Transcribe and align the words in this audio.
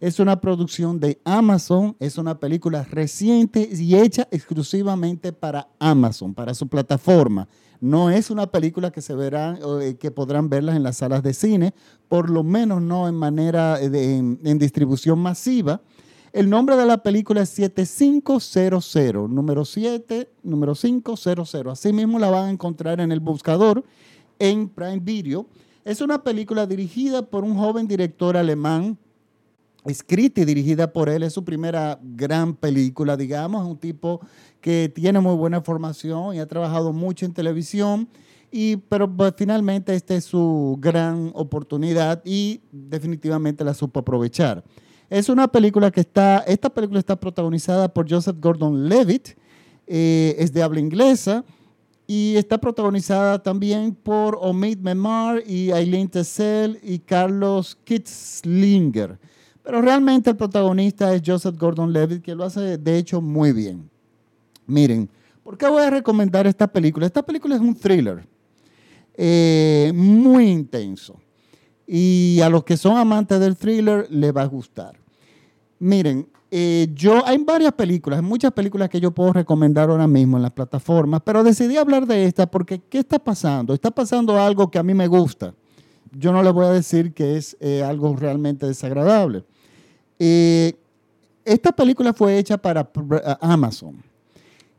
Es 0.00 0.20
una 0.20 0.40
producción 0.40 1.00
de 1.00 1.20
Amazon, 1.24 1.96
es 1.98 2.18
una 2.18 2.38
película 2.38 2.84
reciente 2.84 3.68
y 3.72 3.96
hecha 3.96 4.28
exclusivamente 4.30 5.32
para 5.32 5.68
Amazon, 5.80 6.34
para 6.34 6.54
su 6.54 6.68
plataforma. 6.68 7.48
No 7.80 8.08
es 8.08 8.30
una 8.30 8.46
película 8.46 8.92
que 8.92 9.02
se 9.02 9.16
verán 9.16 9.58
o 9.62 9.80
eh, 9.80 9.96
que 9.96 10.12
podrán 10.12 10.48
verlas 10.48 10.76
en 10.76 10.84
las 10.84 10.98
salas 10.98 11.24
de 11.24 11.34
cine, 11.34 11.74
por 12.06 12.30
lo 12.30 12.44
menos 12.44 12.80
no 12.80 13.08
en 13.08 13.16
manera 13.16 13.80
eh, 13.80 13.90
de, 13.90 14.16
en, 14.18 14.58
distribución 14.58 15.18
masiva. 15.18 15.80
El 16.32 16.48
nombre 16.48 16.76
de 16.76 16.86
la 16.86 17.02
película 17.02 17.42
es 17.42 17.48
7500, 17.48 19.28
número 19.28 19.64
7, 19.64 20.30
número 20.44 20.74
500. 20.74 21.54
Así 21.66 21.92
mismo 21.92 22.20
la 22.20 22.30
van 22.30 22.44
a 22.46 22.50
encontrar 22.50 23.00
en 23.00 23.10
el 23.10 23.18
buscador 23.18 23.84
en 24.38 24.68
Prime 24.68 25.00
Video. 25.00 25.46
Es 25.84 26.00
una 26.00 26.22
película 26.22 26.66
dirigida 26.66 27.22
por 27.22 27.42
un 27.42 27.56
joven 27.56 27.88
director 27.88 28.36
alemán, 28.36 28.98
escrita 29.84 30.40
y 30.40 30.44
dirigida 30.44 30.92
por 30.92 31.08
él. 31.08 31.22
Es 31.22 31.32
su 31.32 31.44
primera 31.44 31.98
gran 32.02 32.54
película, 32.54 33.16
digamos. 33.16 33.66
Un 33.66 33.78
tipo 33.78 34.20
que 34.60 34.90
tiene 34.94 35.20
muy 35.20 35.34
buena 35.36 35.60
formación 35.60 36.34
y 36.34 36.40
ha 36.40 36.46
trabajado 36.46 36.92
mucho 36.92 37.26
en 37.26 37.32
televisión. 37.32 38.08
Y, 38.50 38.76
pero 38.76 39.14
pues, 39.14 39.34
finalmente 39.36 39.94
esta 39.94 40.14
es 40.14 40.24
su 40.24 40.76
gran 40.80 41.30
oportunidad 41.34 42.22
y 42.24 42.60
definitivamente 42.72 43.64
la 43.64 43.74
supo 43.74 44.00
aprovechar. 44.00 44.64
Es 45.10 45.28
una 45.28 45.48
película 45.48 45.90
que 45.90 46.00
está, 46.00 46.38
esta 46.40 46.68
película 46.70 46.98
está 46.98 47.16
protagonizada 47.16 47.92
por 47.92 48.10
Joseph 48.10 48.36
Gordon-Levitt, 48.40 49.38
eh, 49.86 50.36
es 50.38 50.52
de 50.52 50.62
habla 50.62 50.80
inglesa 50.80 51.44
y 52.06 52.36
está 52.36 52.58
protagonizada 52.58 53.42
también 53.42 53.94
por 53.94 54.38
Omid 54.40 54.78
Memar 54.78 55.42
y 55.46 55.70
Aileen 55.70 56.08
Tessel 56.08 56.78
y 56.82 56.98
Carlos 56.98 57.78
Kitzlinger. 57.84 59.18
Pero 59.68 59.82
realmente 59.82 60.30
el 60.30 60.36
protagonista 60.36 61.14
es 61.14 61.20
Joseph 61.22 61.58
Gordon-Levitt, 61.58 62.22
que 62.22 62.34
lo 62.34 62.44
hace 62.44 62.78
de 62.78 62.96
hecho 62.96 63.20
muy 63.20 63.52
bien. 63.52 63.90
Miren, 64.66 65.10
¿por 65.44 65.58
qué 65.58 65.68
voy 65.68 65.82
a 65.82 65.90
recomendar 65.90 66.46
esta 66.46 66.66
película? 66.66 67.04
Esta 67.04 67.22
película 67.22 67.54
es 67.54 67.60
un 67.60 67.74
thriller 67.74 68.26
eh, 69.14 69.92
muy 69.94 70.48
intenso. 70.48 71.20
Y 71.86 72.40
a 72.42 72.48
los 72.48 72.64
que 72.64 72.78
son 72.78 72.96
amantes 72.96 73.38
del 73.40 73.58
thriller 73.58 74.06
les 74.10 74.34
va 74.34 74.40
a 74.40 74.46
gustar. 74.46 74.98
Miren, 75.78 76.26
eh, 76.50 76.88
yo 76.94 77.22
hay 77.26 77.36
varias 77.36 77.74
películas, 77.74 78.22
muchas 78.22 78.52
películas 78.52 78.88
que 78.88 79.00
yo 79.00 79.10
puedo 79.10 79.34
recomendar 79.34 79.90
ahora 79.90 80.06
mismo 80.06 80.38
en 80.38 80.44
las 80.44 80.52
plataformas, 80.52 81.20
pero 81.22 81.44
decidí 81.44 81.76
hablar 81.76 82.06
de 82.06 82.24
esta 82.24 82.50
porque 82.50 82.80
¿qué 82.88 83.00
está 83.00 83.18
pasando? 83.18 83.74
Está 83.74 83.90
pasando 83.90 84.40
algo 84.40 84.70
que 84.70 84.78
a 84.78 84.82
mí 84.82 84.94
me 84.94 85.08
gusta. 85.08 85.52
Yo 86.10 86.32
no 86.32 86.42
les 86.42 86.54
voy 86.54 86.64
a 86.64 86.70
decir 86.70 87.12
que 87.12 87.36
es 87.36 87.54
eh, 87.60 87.82
algo 87.82 88.16
realmente 88.16 88.64
desagradable. 88.64 89.44
Esta 90.18 91.72
película 91.72 92.12
fue 92.12 92.38
hecha 92.38 92.58
para 92.58 92.90
Amazon. 93.40 94.02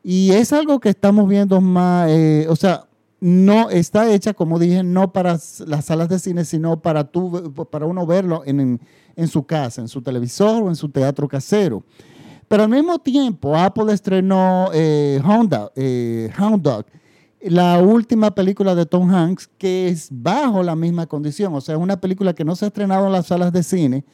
Y 0.03 0.31
es 0.31 0.53
algo 0.53 0.79
que 0.79 0.89
estamos 0.89 1.27
viendo 1.27 1.59
más, 1.59 2.09
eh, 2.09 2.47
o 2.49 2.55
sea, 2.55 2.85
no 3.19 3.69
está 3.69 4.11
hecha, 4.11 4.33
como 4.33 4.57
dije, 4.57 4.81
no 4.81 5.11
para 5.11 5.37
las 5.65 5.85
salas 5.85 6.07
de 6.07 6.19
cine, 6.19 6.45
sino 6.45 6.81
para, 6.81 7.03
tú, 7.03 7.53
para 7.69 7.85
uno 7.85 8.05
verlo 8.05 8.43
en, 8.45 8.79
su 9.27 9.45
casa, 9.45 9.81
en 9.81 9.89
su 9.89 10.01
televisor 10.01 10.63
o 10.63 10.69
en 10.69 10.75
su 10.75 10.89
teatro 10.89 11.27
casero. 11.27 11.83
Pero 12.47 12.63
al 12.63 12.69
mismo 12.69 12.97
tiempo, 12.99 13.55
Apple 13.55 13.93
estrenó 13.93 14.69
eh, 14.73 15.21
eh, 15.75 16.31
Hound 16.39 16.61
Dog, 16.63 16.85
la 17.41 17.79
última 17.79 18.33
película 18.33 18.73
de 18.73 18.85
Tom 18.85 19.13
Hanks, 19.13 19.49
que 19.57 19.89
es 19.89 20.07
bajo 20.09 20.63
la 20.63 20.75
misma 20.75 21.05
condición. 21.07 21.53
O 21.53 21.61
sea, 21.61 21.75
es 21.75 21.81
una 21.81 21.99
película 21.99 22.33
que 22.33 22.45
no 22.45 22.55
se 22.55 22.65
ha 22.65 22.69
estrenado 22.69 23.05
en 23.07 23.11
las 23.11 23.27
salas 23.27 23.51
de 23.51 23.63
cine, 23.63 24.05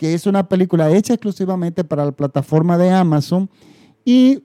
que 0.00 0.14
es 0.14 0.26
una 0.26 0.48
película 0.48 0.90
hecha 0.90 1.12
exclusivamente 1.12 1.84
para 1.84 2.06
la 2.06 2.12
plataforma 2.12 2.78
de 2.78 2.88
Amazon. 2.88 3.50
Y 4.02 4.42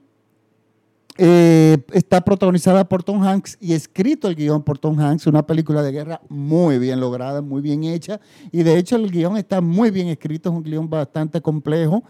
eh, 1.16 1.78
está 1.94 2.20
protagonizada 2.20 2.86
por 2.86 3.02
Tom 3.02 3.22
Hanks 3.22 3.56
y 3.58 3.72
escrito 3.72 4.28
el 4.28 4.34
guion 4.34 4.62
por 4.62 4.78
Tom 4.78 5.00
Hanks, 5.00 5.26
una 5.26 5.46
película 5.46 5.82
de 5.82 5.92
guerra 5.92 6.20
muy 6.28 6.78
bien 6.78 7.00
lograda, 7.00 7.40
muy 7.40 7.62
bien 7.62 7.84
hecha. 7.84 8.20
Y 8.52 8.64
de 8.64 8.76
hecho 8.76 8.96
el 8.96 9.10
guion 9.10 9.38
está 9.38 9.62
muy 9.62 9.90
bien 9.90 10.08
escrito, 10.08 10.50
es 10.50 10.56
un 10.56 10.62
guion 10.62 10.90
bastante 10.90 11.40
complejo. 11.40 12.04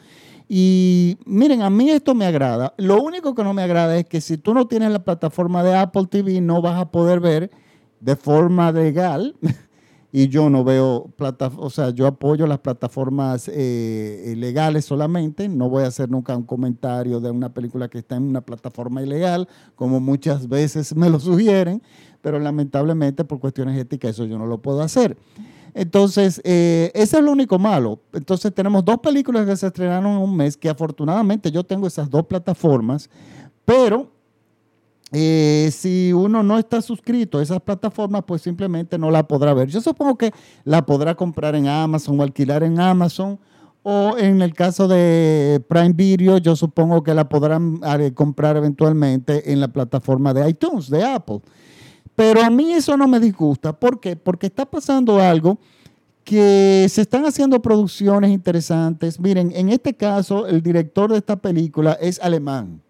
Y 0.49 1.17
miren, 1.25 1.63
a 1.63 1.71
mí 1.71 1.89
esto 1.91 2.17
me 2.17 2.27
agrada. 2.27 2.75
Lo 2.79 3.01
único 3.01 3.33
que 3.37 3.45
no 3.45 3.55
me 3.55 3.63
agrada 3.63 3.97
es 3.97 4.07
que 4.07 4.21
si 4.21 4.39
tú 4.39 4.55
no 4.55 4.67
tienes 4.67 4.91
la 4.91 5.05
plataforma 5.05 5.63
de 5.63 5.77
Apple 5.77 6.07
TV, 6.11 6.41
no 6.41 6.61
vas 6.61 6.81
a 6.81 6.91
poder 6.91 7.21
ver 7.21 7.53
de 8.01 8.17
forma 8.17 8.73
legal 8.73 9.37
y 10.17 10.29
yo 10.29 10.49
no 10.49 10.65
veo 10.65 11.13
plata, 11.15 11.53
o 11.59 11.69
sea, 11.69 11.91
yo 11.91 12.07
apoyo 12.07 12.47
las 12.47 12.61
plataformas 12.61 13.51
eh, 13.53 14.33
legales 14.39 14.87
solamente, 14.87 15.47
no 15.47 15.69
voy 15.69 15.85
a 15.85 15.89
hacer 15.89 16.09
nunca 16.09 16.35
un 16.35 16.45
comentario 16.45 17.21
de 17.21 17.31
una 17.31 17.53
película 17.53 17.89
que 17.89 17.99
está 17.99 18.17
en 18.17 18.23
una 18.23 18.41
plataforma 18.41 19.03
ilegal, 19.03 19.47
como 19.75 20.01
muchas 20.01 20.49
veces 20.49 20.97
me 20.97 21.11
lo 21.11 21.21
sugieren, 21.21 21.83
pero 22.23 22.39
lamentablemente 22.39 23.25
por 23.25 23.41
cuestiones 23.41 23.79
éticas 23.79 24.13
eso 24.13 24.25
yo 24.25 24.39
no 24.39 24.47
lo 24.47 24.57
puedo 24.63 24.81
hacer. 24.81 25.19
Entonces, 25.75 26.41
eh, 26.45 26.91
ese 26.95 27.19
es 27.19 27.23
lo 27.23 27.33
único 27.33 27.59
malo. 27.59 28.01
Entonces, 28.15 28.55
tenemos 28.55 28.87
dos 28.87 29.01
películas 29.01 29.45
que 29.45 29.55
se 29.55 29.67
estrenaron 29.67 30.13
en 30.13 30.19
un 30.19 30.35
mes, 30.35 30.57
que 30.57 30.71
afortunadamente 30.71 31.51
yo 31.51 31.63
tengo 31.63 31.87
esas 31.87 32.09
dos 32.09 32.25
plataformas, 32.25 33.11
pero 33.67 34.16
eh, 35.13 35.71
si 35.73 36.13
uno 36.13 36.43
no 36.43 36.59
está 36.59 36.83
suscrito 36.83 37.39
a 37.39 37.43
esas 37.43 37.61
plataformas, 37.61 38.25
pues 38.27 38.43
simplemente 38.43 38.99
no 38.99 39.11
la 39.11 39.27
podrá 39.27 39.55
ver. 39.55 39.69
Yo 39.69 39.81
supongo 39.81 40.19
que 40.19 40.33
la 40.65 40.85
podrá 40.85 41.15
comprar 41.15 41.55
en 41.55 41.69
Amazon 41.69 42.19
o 42.19 42.23
alquilar 42.23 42.63
en 42.63 42.81
Amazon. 42.81 43.39
O 43.89 44.19
en 44.19 44.43
el 44.43 44.53
caso 44.53 44.89
de 44.89 45.65
Prime 45.69 45.93
Video, 45.93 46.39
yo 46.39 46.57
supongo 46.57 47.05
que 47.05 47.15
la 47.15 47.29
podrán 47.29 47.81
eh, 48.01 48.13
comprar 48.13 48.57
eventualmente 48.57 49.53
en 49.53 49.61
la 49.61 49.69
plataforma 49.69 50.35
de 50.35 50.51
iTunes, 50.51 50.91
de 50.91 51.05
Apple. 51.05 51.41
Pero 52.17 52.43
a 52.43 52.51
mí 52.51 52.73
eso 52.73 52.97
no 52.97 53.07
me 53.07 53.21
disgusta. 53.21 53.73
¿Por 53.73 54.01
qué? 54.01 54.17
Porque 54.17 54.49
está 54.49 54.67
pasando 54.67 55.21
algo 55.21 55.59
que 56.25 56.89
se 56.91 57.03
están 57.03 57.27
haciendo 57.27 57.63
producciones 57.63 58.33
interesantes. 58.33 59.21
Miren, 59.21 59.53
en 59.55 59.69
este 59.69 59.95
caso, 59.95 60.49
el 60.49 60.63
director 60.63 61.13
de 61.13 61.19
esta 61.19 61.37
película 61.37 61.93
es 62.01 62.19
alemán. 62.21 62.83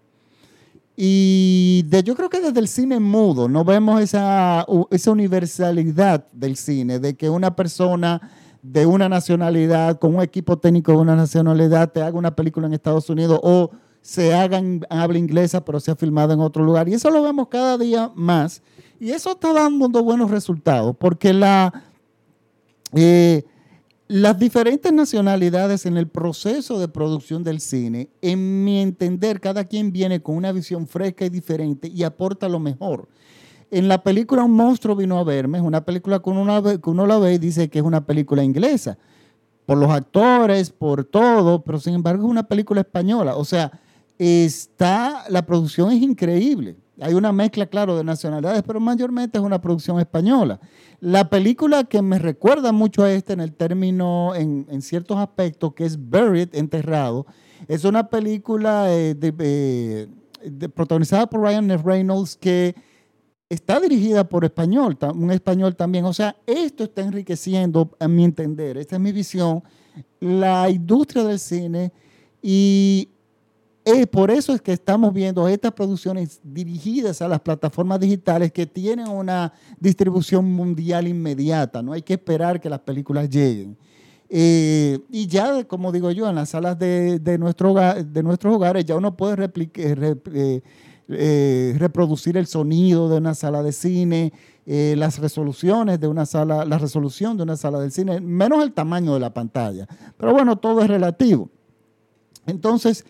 Y 0.96 1.84
de, 1.88 2.02
yo 2.02 2.16
creo 2.16 2.30
que 2.30 2.40
desde 2.40 2.58
el 2.58 2.68
cine 2.68 2.98
mudo 2.98 3.48
no 3.48 3.64
vemos 3.64 4.00
esa, 4.00 4.64
esa 4.90 5.10
universalidad 5.10 6.26
del 6.32 6.56
cine, 6.56 6.98
de 6.98 7.14
que 7.14 7.28
una 7.28 7.54
persona 7.54 8.30
de 8.62 8.86
una 8.86 9.08
nacionalidad, 9.08 9.98
con 9.98 10.16
un 10.16 10.22
equipo 10.22 10.58
técnico 10.58 10.92
de 10.92 10.98
una 10.98 11.14
nacionalidad, 11.14 11.92
te 11.92 12.02
haga 12.02 12.18
una 12.18 12.34
película 12.34 12.66
en 12.66 12.72
Estados 12.72 13.08
Unidos 13.10 13.38
o 13.42 13.70
se 14.00 14.34
haga 14.34 14.58
en 14.58 14.86
habla 14.88 15.18
inglesa, 15.18 15.64
pero 15.64 15.80
sea 15.80 15.96
filmada 15.96 16.34
en 16.34 16.40
otro 16.40 16.64
lugar. 16.64 16.88
Y 16.88 16.94
eso 16.94 17.10
lo 17.10 17.22
vemos 17.22 17.48
cada 17.48 17.76
día 17.76 18.10
más. 18.14 18.62
Y 18.98 19.10
eso 19.10 19.32
está 19.32 19.52
dando 19.52 20.02
buenos 20.02 20.30
resultados, 20.30 20.96
porque 20.98 21.32
la, 21.32 21.84
eh, 22.94 23.44
las 24.08 24.38
diferentes 24.38 24.92
nacionalidades 24.92 25.84
en 25.84 25.96
el 25.96 26.06
proceso 26.06 26.78
de 26.78 26.86
producción 26.86 27.42
del 27.42 27.60
cine, 27.60 28.08
en 28.22 28.64
mi 28.64 28.80
entender, 28.80 29.40
cada 29.40 29.64
quien 29.64 29.92
viene 29.92 30.22
con 30.22 30.36
una 30.36 30.52
visión 30.52 30.86
fresca 30.86 31.24
y 31.24 31.30
diferente 31.30 31.88
y 31.88 32.04
aporta 32.04 32.48
lo 32.48 32.60
mejor. 32.60 33.08
En 33.70 33.88
la 33.88 34.04
película 34.04 34.44
Un 34.44 34.52
monstruo 34.52 34.94
vino 34.94 35.18
a 35.18 35.24
verme, 35.24 35.58
es 35.58 35.64
una 35.64 35.84
película 35.84 36.20
que 36.20 36.30
uno 36.30 37.06
la 37.06 37.18
ve 37.18 37.34
y 37.34 37.38
dice 37.38 37.68
que 37.68 37.80
es 37.80 37.84
una 37.84 38.06
película 38.06 38.44
inglesa, 38.44 38.96
por 39.66 39.76
los 39.76 39.90
actores, 39.90 40.70
por 40.70 41.04
todo, 41.04 41.62
pero 41.62 41.80
sin 41.80 41.94
embargo 41.94 42.24
es 42.24 42.30
una 42.30 42.46
película 42.46 42.82
española. 42.82 43.36
O 43.36 43.44
sea, 43.44 43.80
está, 44.18 45.24
la 45.28 45.44
producción 45.44 45.90
es 45.90 46.00
increíble. 46.00 46.76
Hay 47.00 47.14
una 47.14 47.32
mezcla, 47.32 47.66
claro, 47.66 47.96
de 47.96 48.04
nacionalidades, 48.04 48.62
pero 48.62 48.80
mayormente 48.80 49.38
es 49.38 49.44
una 49.44 49.60
producción 49.60 50.00
española. 50.00 50.58
La 51.00 51.28
película 51.28 51.84
que 51.84 52.00
me 52.00 52.18
recuerda 52.18 52.72
mucho 52.72 53.04
a 53.04 53.12
esta 53.12 53.34
en 53.34 53.40
el 53.40 53.52
término, 53.52 54.34
en, 54.34 54.80
ciertos 54.80 55.18
aspectos, 55.18 55.74
que 55.74 55.84
es 55.84 55.98
Buried, 55.98 56.54
Enterrado, 56.54 57.26
es 57.68 57.84
una 57.84 58.08
película 58.08 58.86
eh, 58.88 59.14
eh, 59.20 60.08
protagonizada 60.74 61.28
por 61.28 61.42
Ryan. 61.42 61.82
Reynolds 61.84 62.36
que 62.36 62.74
está 63.48 63.78
dirigida 63.78 64.28
por 64.28 64.44
español, 64.44 64.96
un 65.14 65.30
español 65.30 65.76
también. 65.76 66.04
O 66.06 66.12
sea, 66.12 66.36
esto 66.46 66.84
está 66.84 67.02
enriqueciendo, 67.02 67.94
a 68.00 68.08
mi 68.08 68.24
entender, 68.24 68.76
esta 68.78 68.96
es 68.96 69.02
mi 69.02 69.12
visión, 69.12 69.62
la 70.20 70.68
industria 70.70 71.24
del 71.24 71.38
cine 71.38 71.92
y 72.42 73.10
eh, 73.88 74.04
por 74.04 74.32
eso 74.32 74.52
es 74.52 74.60
que 74.60 74.72
estamos 74.72 75.14
viendo 75.14 75.46
estas 75.46 75.70
producciones 75.70 76.40
dirigidas 76.42 77.22
a 77.22 77.28
las 77.28 77.38
plataformas 77.38 78.00
digitales 78.00 78.50
que 78.50 78.66
tienen 78.66 79.06
una 79.06 79.52
distribución 79.78 80.44
mundial 80.44 81.06
inmediata. 81.06 81.82
No 81.82 81.92
hay 81.92 82.02
que 82.02 82.14
esperar 82.14 82.60
que 82.60 82.68
las 82.68 82.80
películas 82.80 83.30
lleguen. 83.30 83.78
Eh, 84.28 84.98
y 85.08 85.28
ya, 85.28 85.62
como 85.62 85.92
digo 85.92 86.10
yo, 86.10 86.28
en 86.28 86.34
las 86.34 86.48
salas 86.48 86.76
de, 86.76 87.36
nuestro 87.38 87.74
de 87.74 88.22
nuestros 88.24 88.56
hogares 88.56 88.84
ya 88.84 88.96
uno 88.96 89.16
puede 89.16 89.48
eh, 91.08 91.76
reproducir 91.78 92.36
el 92.36 92.48
sonido 92.48 93.08
de 93.08 93.18
una 93.18 93.36
sala 93.36 93.62
de 93.62 93.70
cine, 93.70 94.32
las 94.66 95.20
resoluciones 95.20 96.00
de 96.00 96.08
una 96.08 96.26
sala, 96.26 96.64
la 96.64 96.78
resolución 96.78 97.36
de 97.36 97.44
una 97.44 97.56
sala 97.56 97.78
de 97.78 97.92
cine, 97.92 98.20
menos 98.20 98.64
el 98.64 98.72
tamaño 98.72 99.14
de 99.14 99.20
la 99.20 99.32
pantalla. 99.32 99.86
Pero 100.16 100.32
bueno, 100.32 100.56
todo 100.56 100.80
es 100.80 100.88
relativo. 100.88 101.48
Entonces, 102.46 103.04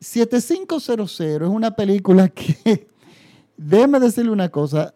7500 0.00 1.20
es 1.20 1.40
una 1.42 1.72
película 1.72 2.28
que, 2.28 2.86
déjeme 3.56 4.00
decirle 4.00 4.30
una 4.30 4.48
cosa, 4.48 4.94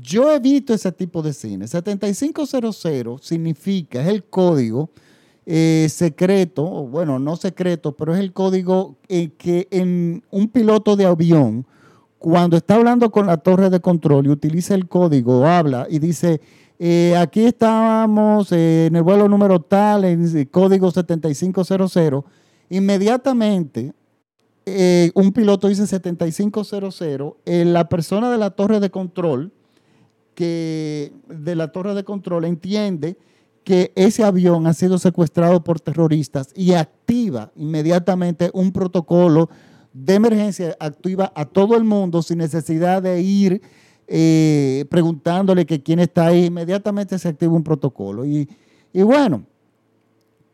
yo 0.00 0.30
he 0.32 0.38
visto 0.38 0.74
ese 0.74 0.92
tipo 0.92 1.22
de 1.22 1.32
cine. 1.32 1.66
7500 1.66 3.20
significa, 3.20 4.02
es 4.02 4.08
el 4.08 4.24
código 4.24 4.90
eh, 5.44 5.88
secreto, 5.90 6.64
bueno, 6.64 7.18
no 7.18 7.36
secreto, 7.36 7.92
pero 7.92 8.14
es 8.14 8.20
el 8.20 8.32
código 8.32 8.96
que 9.08 9.66
en 9.70 10.22
un 10.30 10.48
piloto 10.48 10.94
de 10.94 11.04
avión, 11.04 11.66
cuando 12.18 12.56
está 12.56 12.76
hablando 12.76 13.10
con 13.10 13.26
la 13.26 13.38
torre 13.38 13.68
de 13.68 13.80
control 13.80 14.26
y 14.26 14.30
utiliza 14.30 14.74
el 14.76 14.88
código, 14.88 15.44
habla 15.44 15.88
y 15.90 15.98
dice, 15.98 16.40
eh, 16.78 17.16
aquí 17.16 17.44
estamos 17.44 18.52
en 18.52 18.94
el 18.94 19.02
vuelo 19.02 19.28
número 19.28 19.60
tal, 19.60 20.04
en 20.04 20.24
el 20.24 20.48
código 20.48 20.90
7500, 20.92 22.24
Inmediatamente, 22.72 23.92
eh, 24.64 25.10
un 25.14 25.32
piloto 25.32 25.68
dice 25.68 25.86
7500, 25.86 27.36
eh, 27.44 27.66
la 27.66 27.90
persona 27.90 28.30
de 28.30 28.38
la 28.38 28.48
torre 28.48 28.80
de 28.80 28.88
control, 28.88 29.52
que 30.34 31.12
de 31.28 31.54
la 31.54 31.70
torre 31.70 31.94
de 31.94 32.02
control 32.02 32.46
entiende 32.46 33.18
que 33.62 33.92
ese 33.94 34.24
avión 34.24 34.66
ha 34.66 34.72
sido 34.72 34.96
secuestrado 34.96 35.62
por 35.62 35.80
terroristas 35.80 36.48
y 36.56 36.72
activa 36.72 37.52
inmediatamente 37.56 38.50
un 38.54 38.72
protocolo 38.72 39.50
de 39.92 40.14
emergencia, 40.14 40.74
activa 40.80 41.30
a 41.36 41.44
todo 41.44 41.76
el 41.76 41.84
mundo 41.84 42.22
sin 42.22 42.38
necesidad 42.38 43.02
de 43.02 43.20
ir 43.20 43.60
eh, 44.08 44.86
preguntándole 44.88 45.66
que 45.66 45.82
quién 45.82 45.98
está 45.98 46.28
ahí, 46.28 46.46
inmediatamente 46.46 47.18
se 47.18 47.28
activa 47.28 47.52
un 47.52 47.64
protocolo. 47.64 48.24
Y, 48.24 48.48
y 48.94 49.02
bueno, 49.02 49.44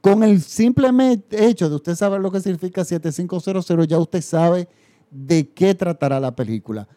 con 0.00 0.22
el 0.22 0.40
simple 0.42 0.88
hecho 1.30 1.68
de 1.68 1.74
usted 1.76 1.94
saber 1.94 2.20
lo 2.20 2.30
que 2.30 2.40
significa 2.40 2.84
7500, 2.84 3.88
ya 3.88 3.98
usted 3.98 4.22
sabe 4.22 4.68
de 5.10 5.48
qué 5.50 5.74
tratará 5.74 6.20
la 6.20 6.34
película. 6.34 6.88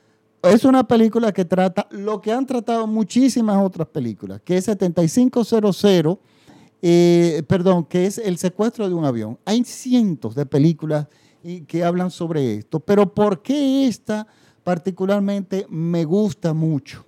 Es 0.43 0.65
una 0.65 0.87
película 0.87 1.31
que 1.31 1.45
trata 1.45 1.87
lo 1.91 2.19
que 2.19 2.31
han 2.31 2.45
tratado 2.45 2.87
muchísimas 2.87 3.63
otras 3.63 3.87
películas, 3.87 4.41
que 4.43 4.57
es 4.57 4.65
7500, 4.65 5.53
eh, 6.81 7.43
perdón, 7.47 7.85
que 7.85 8.07
es 8.07 8.17
el 8.17 8.37
secuestro 8.37 8.89
de 8.89 8.95
un 8.95 9.05
avión. 9.05 9.37
Hay 9.45 9.63
cientos 9.63 10.33
de 10.33 10.45
películas 10.45 11.07
que 11.67 11.83
hablan 11.83 12.11
sobre 12.11 12.55
esto, 12.55 12.79
pero 12.79 13.13
¿por 13.13 13.41
qué 13.41 13.87
esta 13.87 14.27
particularmente 14.63 15.65
me 15.69 16.05
gusta 16.05 16.53
mucho? 16.53 17.05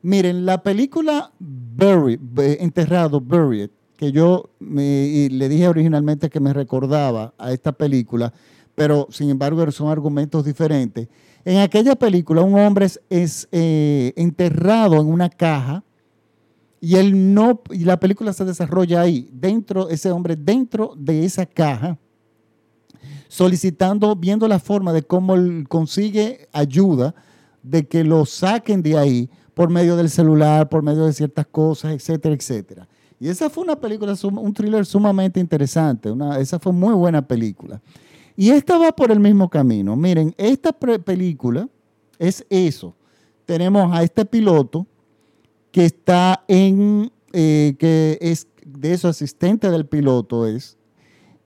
Miren, 0.00 0.46
la 0.46 0.62
película 0.62 1.32
Buried, 1.38 2.20
Enterrado, 2.60 3.20
Buried, 3.20 3.70
que 3.98 4.12
yo 4.12 4.50
le 4.60 5.48
dije 5.48 5.66
originalmente 5.66 6.30
que 6.30 6.38
me 6.38 6.52
recordaba 6.52 7.34
a 7.36 7.52
esta 7.52 7.72
película, 7.72 8.32
pero 8.76 9.08
sin 9.10 9.28
embargo 9.28 9.68
son 9.72 9.90
argumentos 9.90 10.44
diferentes. 10.44 11.08
En 11.44 11.58
aquella 11.58 11.96
película 11.96 12.42
un 12.42 12.56
hombre 12.60 12.86
es, 13.10 13.48
eh, 13.50 14.12
enterrado 14.14 15.00
en 15.00 15.08
una 15.08 15.28
caja 15.28 15.82
y 16.80 16.94
él 16.94 17.34
no 17.34 17.60
y 17.72 17.80
la 17.80 17.98
película 17.98 18.32
se 18.32 18.44
desarrolla 18.44 19.00
ahí, 19.00 19.28
dentro 19.32 19.88
ese 19.88 20.12
hombre 20.12 20.36
dentro 20.36 20.94
de 20.96 21.24
esa 21.24 21.44
caja 21.44 21.98
solicitando, 23.26 24.14
viendo 24.14 24.46
la 24.46 24.60
forma 24.60 24.92
de 24.92 25.02
cómo 25.02 25.34
él 25.34 25.66
consigue 25.68 26.48
ayuda 26.52 27.16
de 27.64 27.88
que 27.88 28.04
lo 28.04 28.24
saquen 28.26 28.80
de 28.80 28.96
ahí 28.96 29.28
por 29.54 29.70
medio 29.70 29.96
del 29.96 30.08
celular, 30.08 30.68
por 30.68 30.84
medio 30.84 31.04
de 31.04 31.12
ciertas 31.12 31.48
cosas, 31.48 31.94
etcétera, 31.94 32.36
etcétera. 32.36 32.88
Y 33.20 33.28
esa 33.28 33.50
fue 33.50 33.64
una 33.64 33.76
película, 33.76 34.14
un 34.22 34.54
thriller 34.54 34.86
sumamente 34.86 35.40
interesante. 35.40 36.10
Una, 36.10 36.38
esa 36.38 36.58
fue 36.58 36.72
muy 36.72 36.94
buena 36.94 37.26
película. 37.26 37.80
Y 38.36 38.50
esta 38.50 38.78
va 38.78 38.92
por 38.92 39.10
el 39.10 39.18
mismo 39.18 39.48
camino. 39.48 39.96
Miren, 39.96 40.34
esta 40.38 40.72
película 40.72 41.68
es 42.18 42.46
eso. 42.48 42.94
Tenemos 43.44 43.92
a 43.92 44.02
este 44.02 44.24
piloto 44.24 44.86
que 45.72 45.84
está 45.84 46.44
en, 46.46 47.10
eh, 47.32 47.74
que 47.78 48.18
es 48.20 48.46
de 48.64 48.96
su 48.96 49.08
asistente 49.08 49.70
del 49.70 49.86
piloto 49.86 50.46
es, 50.46 50.76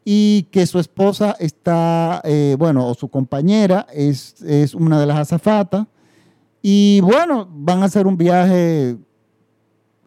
y 0.05 0.49
que 0.51 0.67
su 0.67 0.79
esposa 0.79 1.37
está, 1.39 2.21
eh, 2.25 2.57
bueno, 2.59 2.89
o 2.89 2.95
su 2.95 3.09
compañera 3.09 3.87
es, 3.93 4.43
es 4.43 4.75
una 4.75 5.01
de 5.01 5.07
las 5.07 5.19
azafatas. 5.19 5.87
Y 6.61 7.01
bueno, 7.01 7.49
van 7.51 7.83
a 7.83 7.87
hacer 7.87 8.07
un 8.07 8.17
viaje 8.17 8.97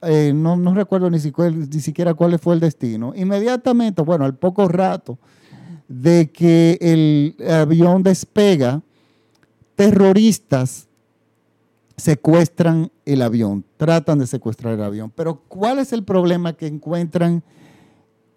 eh, 0.01 0.33
no, 0.33 0.73
recuerdo 0.73 1.09
ni 1.09 1.19
siquiera, 1.19 2.13
cuál 2.13 2.37
fue 2.39 2.55
el 2.55 2.59
destino. 2.59 3.13
Inmediatamente, 3.15 4.01
bueno, 4.01 4.25
al 4.25 4.35
poco 4.35 4.67
rato 4.67 5.17
de 5.87 6.31
que 6.31 6.77
el 6.81 7.35
avión 7.49 8.03
despega, 8.03 8.81
terroristas 9.75 10.87
secuestran 11.97 12.91
el 13.05 13.21
avión, 13.21 13.63
tratan 13.77 14.19
de 14.19 14.27
secuestrar 14.27 14.73
el 14.73 14.83
avión. 14.83 15.11
Pero 15.15 15.41
¿cuál 15.47 15.79
es 15.79 15.93
el 15.93 16.03
problema 16.03 16.53
que 16.53 16.67
encuentran 16.67 17.43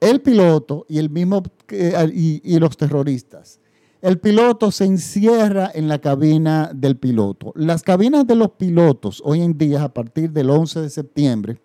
el 0.01 0.21
piloto 0.21 0.87
y, 0.89 0.99
el 0.99 1.11
mismo, 1.11 1.43
y, 1.71 2.41
y 2.45 2.59
los 2.59 2.77
terroristas? 2.77 3.61
El 4.01 4.19
piloto 4.19 4.71
se 4.71 4.85
encierra 4.85 5.73
en 5.75 5.89
la 5.89 5.99
cabina 5.99 6.71
del 6.73 6.97
piloto. 6.97 7.53
Las 7.57 7.83
cabinas 7.83 8.27
de 8.29 8.37
los 8.37 8.51
pilotos 8.51 9.21
hoy 9.25 9.43
en 9.43 9.59
día, 9.59 9.83
a 9.83 9.93
partir 9.93 10.31
del 10.31 10.51
11 10.51 10.83
de 10.83 10.91
septiembre, 10.91 11.61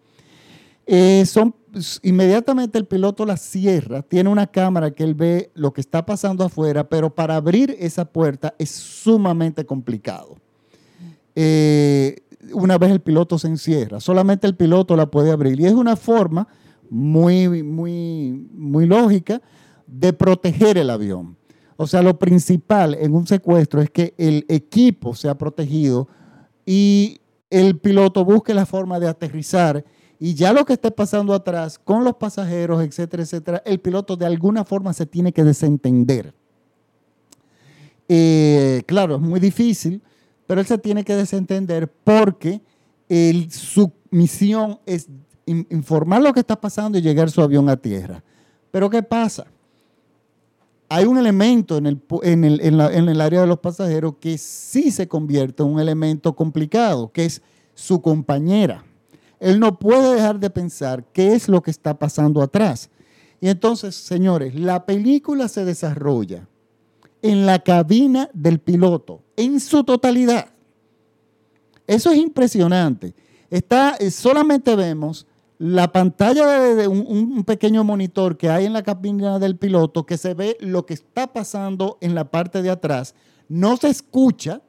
eh, 0.88 1.26
son 1.28 1.54
inmediatamente 2.02 2.80
el 2.80 2.86
piloto 2.86 3.26
la 3.26 3.38
cierra, 3.38 4.02
tiene 4.02 4.30
una 4.30 4.48
cámara 4.48 4.92
que 4.92 5.04
él 5.04 5.14
ve 5.14 5.52
lo 5.54 5.74
que 5.74 5.82
está 5.82 6.06
pasando 6.06 6.44
afuera, 6.44 6.90
pero 6.90 7.14
para 7.14 7.36
abrir 7.36 7.76
esa 7.80 8.06
puerta 8.06 8.56
es 8.58 8.72
sumamente 8.72 9.64
complicado. 9.66 10.38
Eh, 11.36 12.18
una 12.52 12.80
vez 12.80 12.92
el 12.92 13.02
piloto 13.02 13.38
se 13.38 13.48
encierra, 13.48 14.00
solamente 14.00 14.48
el 14.48 14.56
piloto 14.56 14.96
la 14.96 15.06
puede 15.06 15.32
abrir 15.32 15.60
y 15.60 15.66
es 15.66 15.74
una 15.74 15.96
forma 15.96 16.48
muy, 16.90 17.64
muy, 17.64 18.48
muy 18.54 18.88
lógica 18.88 19.40
de 19.86 20.14
proteger 20.14 20.80
el 20.80 20.90
avión. 20.90 21.38
O 21.84 21.88
sea, 21.88 22.02
lo 22.02 22.18
principal 22.18 22.96
en 22.96 23.14
un 23.14 23.28
secuestro 23.28 23.82
es 23.82 23.90
que 23.90 24.14
el 24.18 24.46
equipo 24.48 25.16
sea 25.16 25.38
protegido 25.38 26.08
y 26.66 27.20
el 27.50 27.78
piloto 27.78 28.26
busque 28.26 28.54
la 28.54 28.66
forma 28.66 29.00
de 29.00 29.08
aterrizar 29.08 29.84
y 30.20 30.34
ya 30.34 30.54
lo 30.54 30.66
que 30.66 30.74
esté 30.74 30.90
pasando 30.90 31.34
atrás 31.34 31.78
con 31.78 32.04
los 32.04 32.16
pasajeros, 32.16 32.82
etcétera, 32.84 33.24
etcétera, 33.24 33.62
el 33.66 33.80
piloto 33.80 34.16
de 34.16 34.26
alguna 34.26 34.64
forma 34.64 34.94
se 34.94 35.06
tiene 35.06 35.34
que 35.34 35.44
desentender. 35.44 36.34
Eh, 38.08 38.84
claro, 38.86 39.16
es 39.16 39.22
muy 39.22 39.40
difícil, 39.40 40.02
pero 40.46 40.62
él 40.62 40.68
se 40.68 40.78
tiene 40.78 41.04
que 41.04 41.16
desentender 41.16 41.92
porque 41.92 42.62
su 43.50 43.92
misión 44.10 44.80
es 44.86 45.08
informar 45.46 46.22
lo 46.22 46.34
que 46.34 46.40
está 46.40 46.60
pasando 46.60 46.98
y 46.98 47.02
llegar 47.02 47.30
su 47.30 47.42
avión 47.42 47.70
a 47.70 47.78
tierra. 47.78 48.24
Pero 48.72 48.90
¿qué 48.90 49.04
pasa? 49.04 49.46
Hay 50.96 51.06
un 51.06 51.18
elemento 51.18 51.78
en 51.78 51.88
el, 52.44 53.22
área 53.22 53.42
de 53.42 53.48
los 53.48 53.58
pasajeros 53.58 54.18
que 54.20 54.38
sí 54.38 54.92
se 54.92 55.08
convierte 55.08 55.64
en 55.64 55.70
un 55.70 55.80
elemento 55.80 56.36
complicado, 56.36 57.12
que 57.12 57.26
es 57.26 57.42
su 57.74 58.00
compañera. 58.00 58.86
Él 59.40 59.60
no 59.60 59.80
puede 59.80 60.14
dejar 60.14 60.40
de 60.40 60.52
pensar 60.52 61.04
qué 61.12 61.34
es 61.34 61.50
lo 61.50 61.64
que 61.64 61.72
está 61.72 61.98
pasando 61.98 62.44
atrás. 62.44 62.92
Y 63.42 63.50
entonces, 63.50 63.96
señores, 63.96 64.54
la 64.54 64.86
película 64.86 65.48
se 65.48 65.66
desarrolla 65.66 66.48
en 67.24 67.48
la 67.48 67.58
cabina 67.58 68.30
del 68.32 68.60
piloto, 68.60 69.24
en 69.36 69.60
su 69.60 69.84
totalidad. 69.84 70.50
Eso 71.88 72.12
es 72.12 72.20
impresionante. 72.20 73.16
Está, 73.50 73.96
eh, 73.96 74.12
solamente 74.12 74.76
vemos 74.76 75.26
la 75.60 75.92
pantalla 75.92 76.48
de, 76.48 76.88
un, 76.88 77.44
pequeño 77.44 77.84
monitor 77.84 78.38
que 78.38 78.50
hay 78.50 78.66
en 78.66 78.74
la 78.74 78.84
cabina 78.84 79.40
del 79.40 79.58
piloto 79.58 80.06
que 80.06 80.18
se 80.18 80.34
ve 80.34 80.58
lo 80.60 80.86
que 80.86 80.94
está 80.94 81.32
pasando 81.32 81.98
en 82.02 82.16
la 82.16 82.30
parte 82.32 82.62
de 82.62 82.70
atrás. 82.70 83.16
No 83.48 83.78
se 83.78 83.90
escucha, 83.90 84.62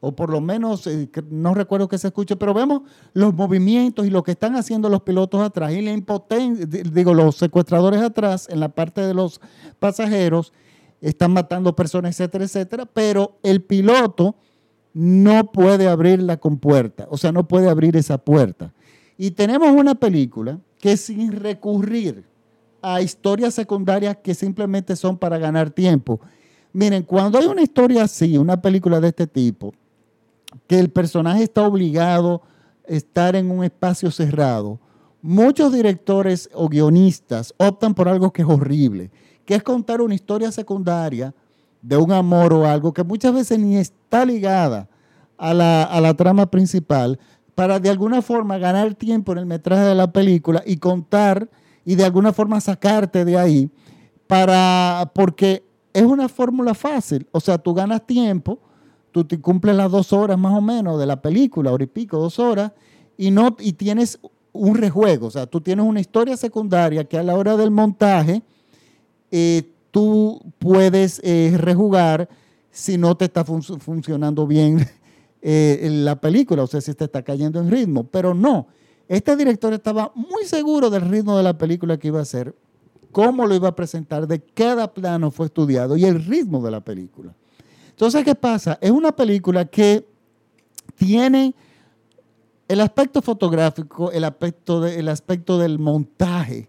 o 0.00 0.14
por 0.14 0.30
lo 0.30 0.40
menos 0.40 0.86
eh, 0.86 1.08
no 1.30 1.54
recuerdo 1.54 1.88
que 1.88 1.98
se 1.98 2.08
escuche, 2.08 2.36
pero 2.36 2.52
vemos 2.52 2.82
los 3.12 3.34
movimientos 3.34 4.06
y 4.06 4.10
lo 4.10 4.22
que 4.22 4.32
están 4.32 4.56
haciendo 4.56 4.88
los 4.88 5.02
pilotos 5.02 5.40
atrás 5.40 5.72
y 5.72 5.80
la 5.80 5.92
impotencia, 5.92 6.66
digo, 6.66 7.14
los 7.14 7.36
secuestradores 7.36 8.02
atrás 8.02 8.46
en 8.50 8.60
la 8.60 8.68
parte 8.68 9.00
de 9.00 9.14
los 9.14 9.40
pasajeros. 9.78 10.52
están 11.00 11.32
matando 11.32 11.74
personas, 11.74 12.12
etcétera, 12.12 12.44
etcétera, 12.44 12.86
pero 12.86 13.38
el 13.42 13.62
piloto 13.62 14.36
no 14.92 15.52
puede 15.52 15.88
abrir 15.88 16.22
la 16.22 16.38
compuerta, 16.38 17.06
o 17.10 17.18
sea, 17.18 17.32
no 17.32 17.46
puede 17.46 17.68
abrir 17.68 17.96
esa 17.96 18.16
puerta. 18.16 18.72
Y 19.18 19.30
tenemos 19.30 19.70
una 19.70 19.94
película 19.94 20.58
que 20.78 20.96
sin 20.96 21.32
recurrir 21.32 22.24
a 22.82 23.00
historias 23.00 23.54
secundarias 23.54 24.16
que 24.22 24.34
simplemente 24.34 24.94
son 24.94 25.16
para 25.16 25.38
ganar 25.38 25.70
tiempo. 25.70 26.20
Miren, 26.72 27.02
cuando 27.02 27.38
hay 27.38 27.46
una 27.46 27.62
historia 27.62 28.04
así, 28.04 28.36
una 28.36 28.60
película 28.60 29.00
de 29.00 29.08
este 29.08 29.26
tipo, 29.26 29.72
que 30.66 30.78
el 30.78 30.90
personaje 30.90 31.42
está 31.42 31.66
obligado 31.66 32.42
a 32.88 32.92
estar 32.92 33.34
en 33.34 33.50
un 33.50 33.64
espacio 33.64 34.10
cerrado, 34.10 34.78
muchos 35.22 35.72
directores 35.72 36.48
o 36.52 36.68
guionistas 36.68 37.54
optan 37.56 37.94
por 37.94 38.08
algo 38.08 38.32
que 38.32 38.42
es 38.42 38.48
horrible, 38.48 39.10
que 39.44 39.54
es 39.54 39.62
contar 39.62 40.00
una 40.00 40.14
historia 40.14 40.52
secundaria 40.52 41.34
de 41.82 41.96
un 41.96 42.12
amor 42.12 42.52
o 42.52 42.66
algo 42.66 42.92
que 42.92 43.02
muchas 43.02 43.32
veces 43.32 43.58
ni 43.58 43.76
está 43.76 44.24
ligada 44.24 44.88
a 45.38 45.54
la, 45.54 46.14
trama 46.14 46.50
principal, 46.50 47.18
para 47.56 47.80
de 47.80 47.88
alguna 47.88 48.20
forma 48.20 48.58
ganar 48.58 48.94
tiempo 48.94 49.32
en 49.32 49.38
el 49.38 49.46
metraje 49.46 49.82
de 49.82 49.94
la 49.94 50.12
película 50.12 50.62
y 50.64 50.76
contar 50.76 51.48
y 51.86 51.94
de 51.94 52.04
alguna 52.04 52.32
forma 52.32 52.60
sacarte 52.60 53.24
de 53.24 53.38
ahí, 53.38 53.70
para, 54.26 55.10
porque 55.14 55.64
es 55.94 56.02
una 56.02 56.28
fórmula 56.28 56.74
fácil. 56.74 57.26
O 57.32 57.40
sea, 57.40 57.56
tú 57.56 57.72
ganas 57.72 58.06
tiempo, 58.06 58.58
tú 59.10 59.24
te 59.24 59.40
cumples 59.40 59.74
las 59.74 59.90
dos 59.90 60.12
horas 60.12 60.38
más 60.38 60.52
o 60.52 60.60
menos 60.60 61.00
de 61.00 61.06
la 61.06 61.22
película, 61.22 61.72
hora 61.72 61.84
y 61.84 61.86
pico, 61.86 62.18
dos 62.18 62.38
horas, 62.38 62.72
y, 63.16 63.30
no, 63.30 63.56
y 63.58 63.72
tienes 63.72 64.18
un 64.52 64.76
rejuego. 64.76 65.28
O 65.28 65.30
sea, 65.30 65.46
tú 65.46 65.62
tienes 65.62 65.86
una 65.86 66.00
historia 66.00 66.36
secundaria 66.36 67.04
que 67.04 67.16
a 67.16 67.22
la 67.22 67.36
hora 67.36 67.56
del 67.56 67.70
montaje 67.70 68.42
eh, 69.30 69.72
tú 69.90 70.42
puedes 70.58 71.22
eh, 71.24 71.54
rejugar 71.56 72.28
si 72.70 72.98
no 72.98 73.16
te 73.16 73.24
está 73.24 73.46
funcionando 73.46 74.46
bien 74.46 74.86
eh, 75.48 75.88
la 75.92 76.20
película, 76.20 76.64
o 76.64 76.66
sea, 76.66 76.80
si 76.80 76.92
te 76.94 77.04
está 77.04 77.22
cayendo 77.22 77.60
en 77.60 77.70
ritmo. 77.70 78.02
Pero 78.02 78.34
no, 78.34 78.66
este 79.06 79.36
director 79.36 79.72
estaba 79.72 80.10
muy 80.16 80.44
seguro 80.44 80.90
del 80.90 81.02
ritmo 81.02 81.36
de 81.36 81.44
la 81.44 81.56
película 81.56 81.96
que 81.96 82.08
iba 82.08 82.18
a 82.18 82.22
hacer, 82.22 82.52
cómo 83.12 83.46
lo 83.46 83.54
iba 83.54 83.68
a 83.68 83.76
presentar, 83.76 84.26
de 84.26 84.40
cada 84.40 84.92
plano 84.92 85.30
fue 85.30 85.46
estudiado 85.46 85.96
y 85.96 86.04
el 86.04 86.24
ritmo 86.24 86.64
de 86.64 86.72
la 86.72 86.80
película. 86.80 87.32
Entonces, 87.90 88.24
¿qué 88.24 88.34
pasa? 88.34 88.76
Es 88.80 88.90
una 88.90 89.14
película 89.14 89.64
que 89.66 90.04
tiene 90.96 91.54
el 92.66 92.80
aspecto 92.80 93.22
fotográfico, 93.22 94.10
el 94.10 94.24
aspecto, 94.24 94.84
el 94.84 95.08
aspecto 95.08 95.58
del 95.58 95.78
montaje, 95.78 96.68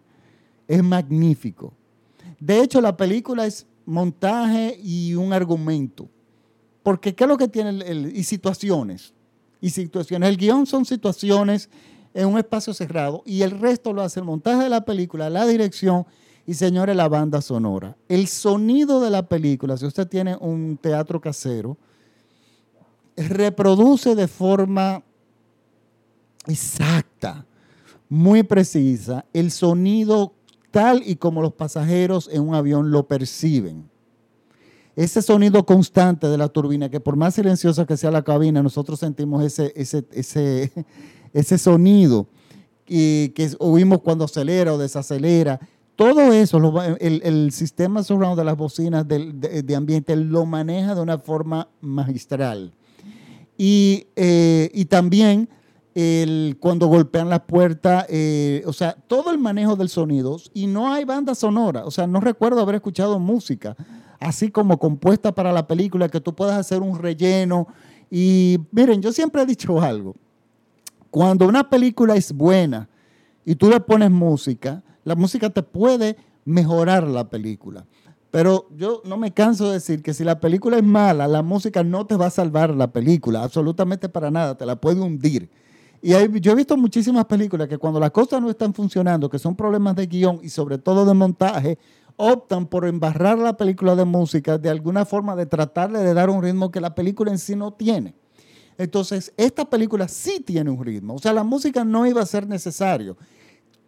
es 0.68 0.84
magnífico. 0.84 1.74
De 2.40 2.62
hecho, 2.62 2.80
la 2.80 2.96
película 2.96 3.48
es 3.48 3.66
montaje 3.88 4.80
y 4.84 5.16
un 5.16 5.34
argumento. 5.34 6.08
Porque 6.88 7.14
¿qué 7.14 7.26
es 7.26 7.28
lo 7.28 7.36
que 7.36 7.50
tiene? 7.50 7.84
El, 7.84 8.16
y 8.16 8.24
situaciones. 8.24 9.14
Y 9.60 9.72
situaciones. 9.72 10.30
El 10.30 10.38
guion 10.38 10.66
son 10.66 10.86
situaciones 10.86 11.70
en 12.14 12.30
un 12.30 12.38
espacio 12.38 12.74
cerrado 12.74 13.24
y 13.26 13.42
el 13.42 13.60
resto 13.60 13.92
lo 13.92 14.02
hace 14.02 14.22
el 14.22 14.26
montaje 14.26 14.64
de 14.64 14.70
la 14.70 14.86
película, 14.86 15.30
la 15.30 15.46
dirección 15.46 16.06
y, 16.46 16.54
señores, 16.54 16.96
la 16.96 17.10
banda 17.10 17.42
sonora. 17.42 17.98
El 18.08 18.30
sonido 18.30 19.02
de 19.02 19.10
la 19.10 19.28
película, 19.28 19.76
si 19.76 19.86
usted 19.86 20.08
tiene 20.08 20.38
un 20.38 20.78
teatro 20.78 21.20
casero, 21.20 21.76
reproduce 23.18 24.16
de 24.16 24.30
forma 24.30 25.04
exacta, 26.46 27.46
muy 28.08 28.44
precisa, 28.44 29.26
el 29.34 29.52
sonido 29.52 30.32
tal 30.72 31.04
y 31.06 31.18
como 31.18 31.42
los 31.42 31.52
pasajeros 31.52 32.30
en 32.32 32.48
un 32.48 32.56
avión 32.56 32.92
lo 32.92 33.06
perciben. 33.10 33.90
Ese 34.98 35.22
sonido 35.22 35.64
constante 35.64 36.26
de 36.26 36.40
la 36.40 36.50
turbina, 36.50 36.90
que 36.90 37.00
por 37.00 37.16
más 37.16 37.36
silenciosa 37.36 37.86
que 37.86 37.96
sea 37.96 38.10
la 38.10 38.24
cabina, 38.24 38.64
nosotros 38.64 39.00
sentimos 39.00 39.44
ese, 39.44 39.72
ese, 39.76 40.04
ese, 40.12 40.72
ese 41.34 41.58
sonido 41.60 42.26
y 42.88 43.30
que 43.30 43.52
oímos 43.60 44.02
cuando 44.02 44.26
acelera 44.26 44.74
o 44.74 44.80
desacelera. 44.80 45.60
Todo 45.96 46.34
eso, 46.34 46.58
el, 47.00 47.52
sistema 47.52 48.02
surround 48.02 48.40
de 48.40 48.44
las 48.44 48.58
bocinas 48.58 49.08
de, 49.08 49.76
ambiente 49.76 50.16
lo 50.16 50.48
maneja 50.48 50.96
de 50.96 51.02
una 51.02 51.20
forma 51.20 51.70
magistral. 51.80 52.74
Y, 53.56 54.08
eh, 54.16 54.72
y 54.74 54.86
también 54.86 55.48
el, 55.94 56.58
cuando 56.60 56.88
golpean 56.88 57.30
la 57.30 57.46
puerta, 57.46 58.08
eh, 58.10 58.64
o 58.66 58.74
sea, 58.74 58.94
todo 59.08 59.30
el 59.30 59.38
manejo 59.38 59.76
del 59.76 59.90
sonido 59.90 60.38
y 60.56 60.66
no 60.66 60.92
hay 60.92 61.06
banda 61.06 61.36
sonora, 61.36 61.86
o 61.86 61.92
sea, 61.92 62.08
no 62.08 62.20
recuerdo 62.20 62.62
haber 62.62 62.76
escuchado 62.76 63.20
música 63.20 63.76
así 64.20 64.50
como 64.50 64.78
compuesta 64.78 65.34
para 65.34 65.52
la 65.52 65.68
película, 65.68 66.10
que 66.10 66.22
tú 66.22 66.34
puedas 66.34 66.58
hacer 66.58 66.82
un 66.82 66.98
relleno. 66.98 67.68
Y 68.10 68.58
miren, 68.72 69.02
yo 69.02 69.12
siempre 69.12 69.42
he 69.42 69.46
dicho 69.46 69.82
algo, 69.82 70.16
cuando 71.12 71.48
una 71.48 71.70
película 71.70 72.16
es 72.16 72.32
buena 72.32 72.90
y 73.46 73.56
tú 73.56 73.70
le 73.70 73.80
pones 73.80 74.12
música, 74.12 74.84
la 75.04 75.16
música 75.16 75.50
te 75.50 75.64
puede 75.64 76.18
mejorar 76.46 77.08
la 77.08 77.30
película. 77.30 77.86
Pero 78.30 78.68
yo 78.76 79.02
no 79.06 79.18
me 79.18 79.34
canso 79.34 79.68
de 79.68 79.74
decir 79.74 80.04
que 80.04 80.14
si 80.14 80.24
la 80.24 80.40
película 80.40 80.78
es 80.78 80.84
mala, 80.84 81.28
la 81.28 81.42
música 81.42 81.84
no 81.84 82.06
te 82.06 82.16
va 82.16 82.28
a 82.28 82.30
salvar 82.30 82.76
la 82.76 82.92
película, 82.92 83.42
absolutamente 83.42 84.10
para 84.10 84.30
nada, 84.30 84.58
te 84.58 84.66
la 84.66 84.76
puede 84.76 85.00
hundir. 85.00 85.50
Y 86.02 86.12
yo 86.42 86.52
he 86.52 86.56
visto 86.56 86.78
muchísimas 86.78 87.26
películas 87.26 87.68
que 87.68 87.78
cuando 87.78 88.00
las 88.00 88.12
cosas 88.12 88.42
no 88.42 88.50
están 88.50 88.74
funcionando, 88.74 89.30
que 89.30 89.40
son 89.40 89.56
problemas 89.56 89.96
de 89.96 90.06
guion 90.06 90.40
y 90.44 90.50
sobre 90.50 90.78
todo 90.78 91.06
de 91.06 91.14
montaje, 91.14 91.80
optan 92.18 92.66
por 92.66 92.86
embarrar 92.86 93.38
la 93.38 93.56
película 93.56 93.96
de 93.96 94.04
música 94.04 94.58
de 94.58 94.70
alguna 94.70 95.06
forma 95.06 95.36
de 95.36 95.46
tratarle 95.46 96.00
de 96.00 96.14
dar 96.14 96.30
un 96.30 96.44
ritmo 96.44 96.72
que 96.72 96.82
la 96.82 96.94
película 96.94 97.32
en 97.32 97.38
sí 97.38 97.56
no 97.56 97.72
tiene. 97.72 98.16
Entonces, 98.78 99.34
esta 99.38 99.66
película 99.66 100.08
sí 100.08 100.40
tiene 100.46 100.70
un 100.70 100.84
ritmo. 100.84 101.16
O 101.16 101.20
sea, 101.20 101.34
la 101.34 101.44
música 101.44 101.84
no 101.84 102.06
iba 102.06 102.22
a 102.22 102.26
ser 102.26 102.48
necesario. 102.48 103.18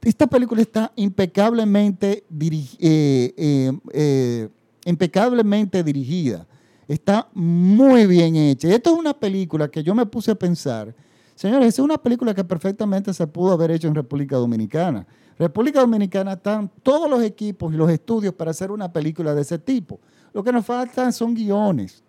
Esta 0.02 0.28
película 0.28 0.62
está 0.62 0.92
impecablemente, 0.96 2.24
eh, 2.40 3.34
eh, 3.38 3.72
eh, 3.94 4.50
impecablemente 4.86 5.84
dirigida. 5.84 6.48
Está 6.88 7.28
muy 7.34 8.08
bien 8.08 8.36
hecha. 8.36 8.68
Y 8.68 8.72
esto 8.72 8.94
es 8.94 8.98
una 8.98 9.14
película 9.14 9.70
que 9.70 9.84
yo 9.84 9.94
me 9.94 10.06
puse 10.06 10.32
a 10.32 10.36
pensar 10.36 10.96
Señores, 11.40 11.70
es 11.70 11.80
una 11.80 11.98
película 11.98 12.34
que 12.34 12.44
perfectamente 12.44 13.14
se 13.14 13.26
pudo 13.26 13.54
haber 13.54 13.72
hecho 13.72 13.88
en 13.88 13.96
República 13.96 14.36
Dominicana. 14.36 15.08
República 15.38 15.80
Dominicana 15.80 16.34
están 16.34 16.70
todos 16.84 17.10
los 17.10 17.24
equipos 17.24 17.74
y 17.74 17.78
los 17.78 17.90
estudios 17.90 18.34
para 18.34 18.52
hacer 18.52 18.72
una 18.72 18.92
película 18.92 19.34
de 19.34 19.44
ese 19.44 19.58
tipo. 19.58 20.02
Lo 20.34 20.44
que 20.44 20.52
nos 20.52 20.66
faltan 20.66 21.14
son 21.14 21.34
guiones, 21.34 22.04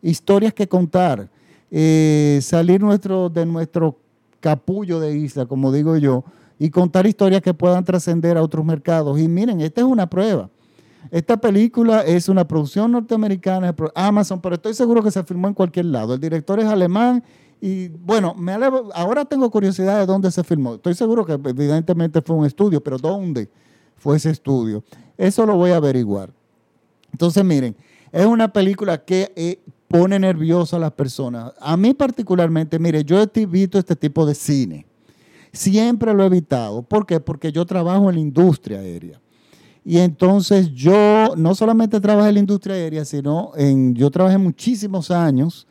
historias 0.00 0.54
que 0.54 0.66
contar, 0.66 1.28
eh, 1.70 2.38
salir 2.40 2.80
nuestro, 2.80 3.28
de 3.28 3.44
nuestro 3.44 3.98
capullo 4.40 5.00
de 5.00 5.18
isla, 5.18 5.44
como 5.44 5.70
digo 5.70 5.98
yo, 5.98 6.24
y 6.58 6.70
contar 6.70 7.06
historias 7.06 7.42
que 7.42 7.52
puedan 7.52 7.84
trascender 7.84 8.38
a 8.38 8.42
otros 8.42 8.64
mercados. 8.64 9.20
Y 9.20 9.28
miren, 9.28 9.60
esta 9.60 9.82
es 9.82 9.86
una 9.86 10.08
prueba. 10.08 10.48
Esta 11.10 11.36
película 11.36 12.00
es 12.00 12.26
una 12.30 12.48
producción 12.48 12.92
norteamericana, 12.92 13.74
Amazon, 13.94 14.40
pero 14.40 14.54
estoy 14.54 14.72
seguro 14.72 15.02
que 15.02 15.10
se 15.10 15.22
filmó 15.24 15.48
en 15.48 15.52
cualquier 15.52 15.84
lado. 15.84 16.14
El 16.14 16.20
director 16.20 16.58
es 16.58 16.64
alemán 16.64 17.22
y 17.64 17.86
bueno, 17.90 18.34
me 18.34 18.54
ahora 18.92 19.24
tengo 19.24 19.48
curiosidad 19.48 20.00
de 20.00 20.06
dónde 20.06 20.32
se 20.32 20.42
filmó. 20.42 20.74
Estoy 20.74 20.94
seguro 20.94 21.24
que 21.24 21.34
evidentemente 21.34 22.20
fue 22.20 22.34
un 22.34 22.44
estudio, 22.44 22.82
pero 22.82 22.98
¿dónde 22.98 23.48
fue 23.96 24.16
ese 24.16 24.30
estudio? 24.30 24.82
Eso 25.16 25.46
lo 25.46 25.54
voy 25.54 25.70
a 25.70 25.76
averiguar. 25.76 26.32
Entonces, 27.12 27.44
miren, 27.44 27.76
es 28.10 28.26
una 28.26 28.52
película 28.52 29.04
que 29.04 29.32
eh, 29.36 29.60
pone 29.86 30.18
nerviosa 30.18 30.74
a 30.76 30.80
las 30.80 30.90
personas. 30.90 31.52
A 31.60 31.76
mí 31.76 31.94
particularmente, 31.94 32.80
mire, 32.80 33.04
yo 33.04 33.22
he 33.22 33.46
visto 33.46 33.78
este 33.78 33.94
tipo 33.94 34.26
de 34.26 34.34
cine. 34.34 34.84
Siempre 35.52 36.12
lo 36.14 36.24
he 36.24 36.26
evitado. 36.26 36.82
¿Por 36.82 37.06
qué? 37.06 37.20
Porque 37.20 37.52
yo 37.52 37.64
trabajo 37.64 38.08
en 38.08 38.16
la 38.16 38.22
industria 38.22 38.80
aérea. 38.80 39.20
Y 39.84 39.98
entonces 39.98 40.72
yo 40.72 41.36
no 41.36 41.54
solamente 41.54 42.00
trabajo 42.00 42.26
en 42.26 42.34
la 42.34 42.40
industria 42.40 42.74
aérea, 42.74 43.04
sino 43.04 43.52
en, 43.54 43.94
yo 43.94 44.10
trabajé 44.10 44.36
muchísimos 44.36 45.12
años 45.12 45.68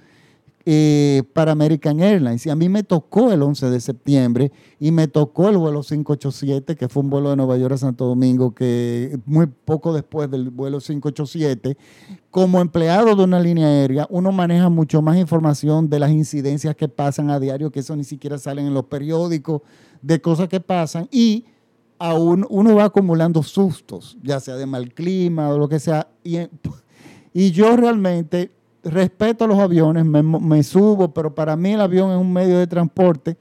eh, 0.65 1.23
para 1.33 1.51
American 1.51 1.99
Airlines. 1.99 2.45
Y 2.45 2.49
a 2.49 2.55
mí 2.55 2.69
me 2.69 2.83
tocó 2.83 3.31
el 3.31 3.41
11 3.41 3.69
de 3.69 3.79
septiembre 3.79 4.51
y 4.79 4.91
me 4.91 5.07
tocó 5.07 5.49
el 5.49 5.57
vuelo 5.57 5.81
587, 5.81 6.75
que 6.75 6.87
fue 6.87 7.03
un 7.03 7.09
vuelo 7.09 7.31
de 7.31 7.35
Nueva 7.35 7.57
York 7.57 7.73
a 7.73 7.77
Santo 7.77 8.05
Domingo, 8.05 8.53
que 8.53 9.17
muy 9.25 9.47
poco 9.47 9.93
después 9.93 10.29
del 10.29 10.49
vuelo 10.49 10.79
587, 10.79 11.77
como 12.29 12.61
empleado 12.61 13.15
de 13.15 13.23
una 13.23 13.39
línea 13.39 13.67
aérea, 13.67 14.07
uno 14.09 14.31
maneja 14.31 14.69
mucho 14.69 15.01
más 15.01 15.17
información 15.17 15.89
de 15.89 15.99
las 15.99 16.11
incidencias 16.11 16.75
que 16.75 16.87
pasan 16.87 17.29
a 17.29 17.39
diario, 17.39 17.71
que 17.71 17.79
eso 17.79 17.95
ni 17.95 18.03
siquiera 18.03 18.37
salen 18.37 18.67
en 18.67 18.73
los 18.73 18.85
periódicos, 18.85 19.61
de 20.01 20.21
cosas 20.21 20.47
que 20.47 20.59
pasan 20.59 21.07
y 21.11 21.45
aún 21.99 22.45
uno 22.49 22.75
va 22.75 22.85
acumulando 22.85 23.43
sustos, 23.43 24.17
ya 24.23 24.39
sea 24.39 24.55
de 24.55 24.65
mal 24.65 24.93
clima 24.93 25.49
o 25.49 25.57
lo 25.57 25.69
que 25.69 25.79
sea. 25.79 26.07
Y, 26.23 26.37
y 27.33 27.51
yo 27.51 27.75
realmente 27.75 28.51
respeto 28.83 29.47
los 29.47 29.59
aviones, 29.59 30.05
me, 30.05 30.63
subo, 30.63 31.13
pero 31.13 31.33
para 31.35 31.55
mí 31.55 31.73
el 31.73 31.81
avión 31.81 32.11
es 32.11 32.17
un 32.17 32.31
medio 32.31 32.57
de 32.59 32.67
transporte 32.67 33.37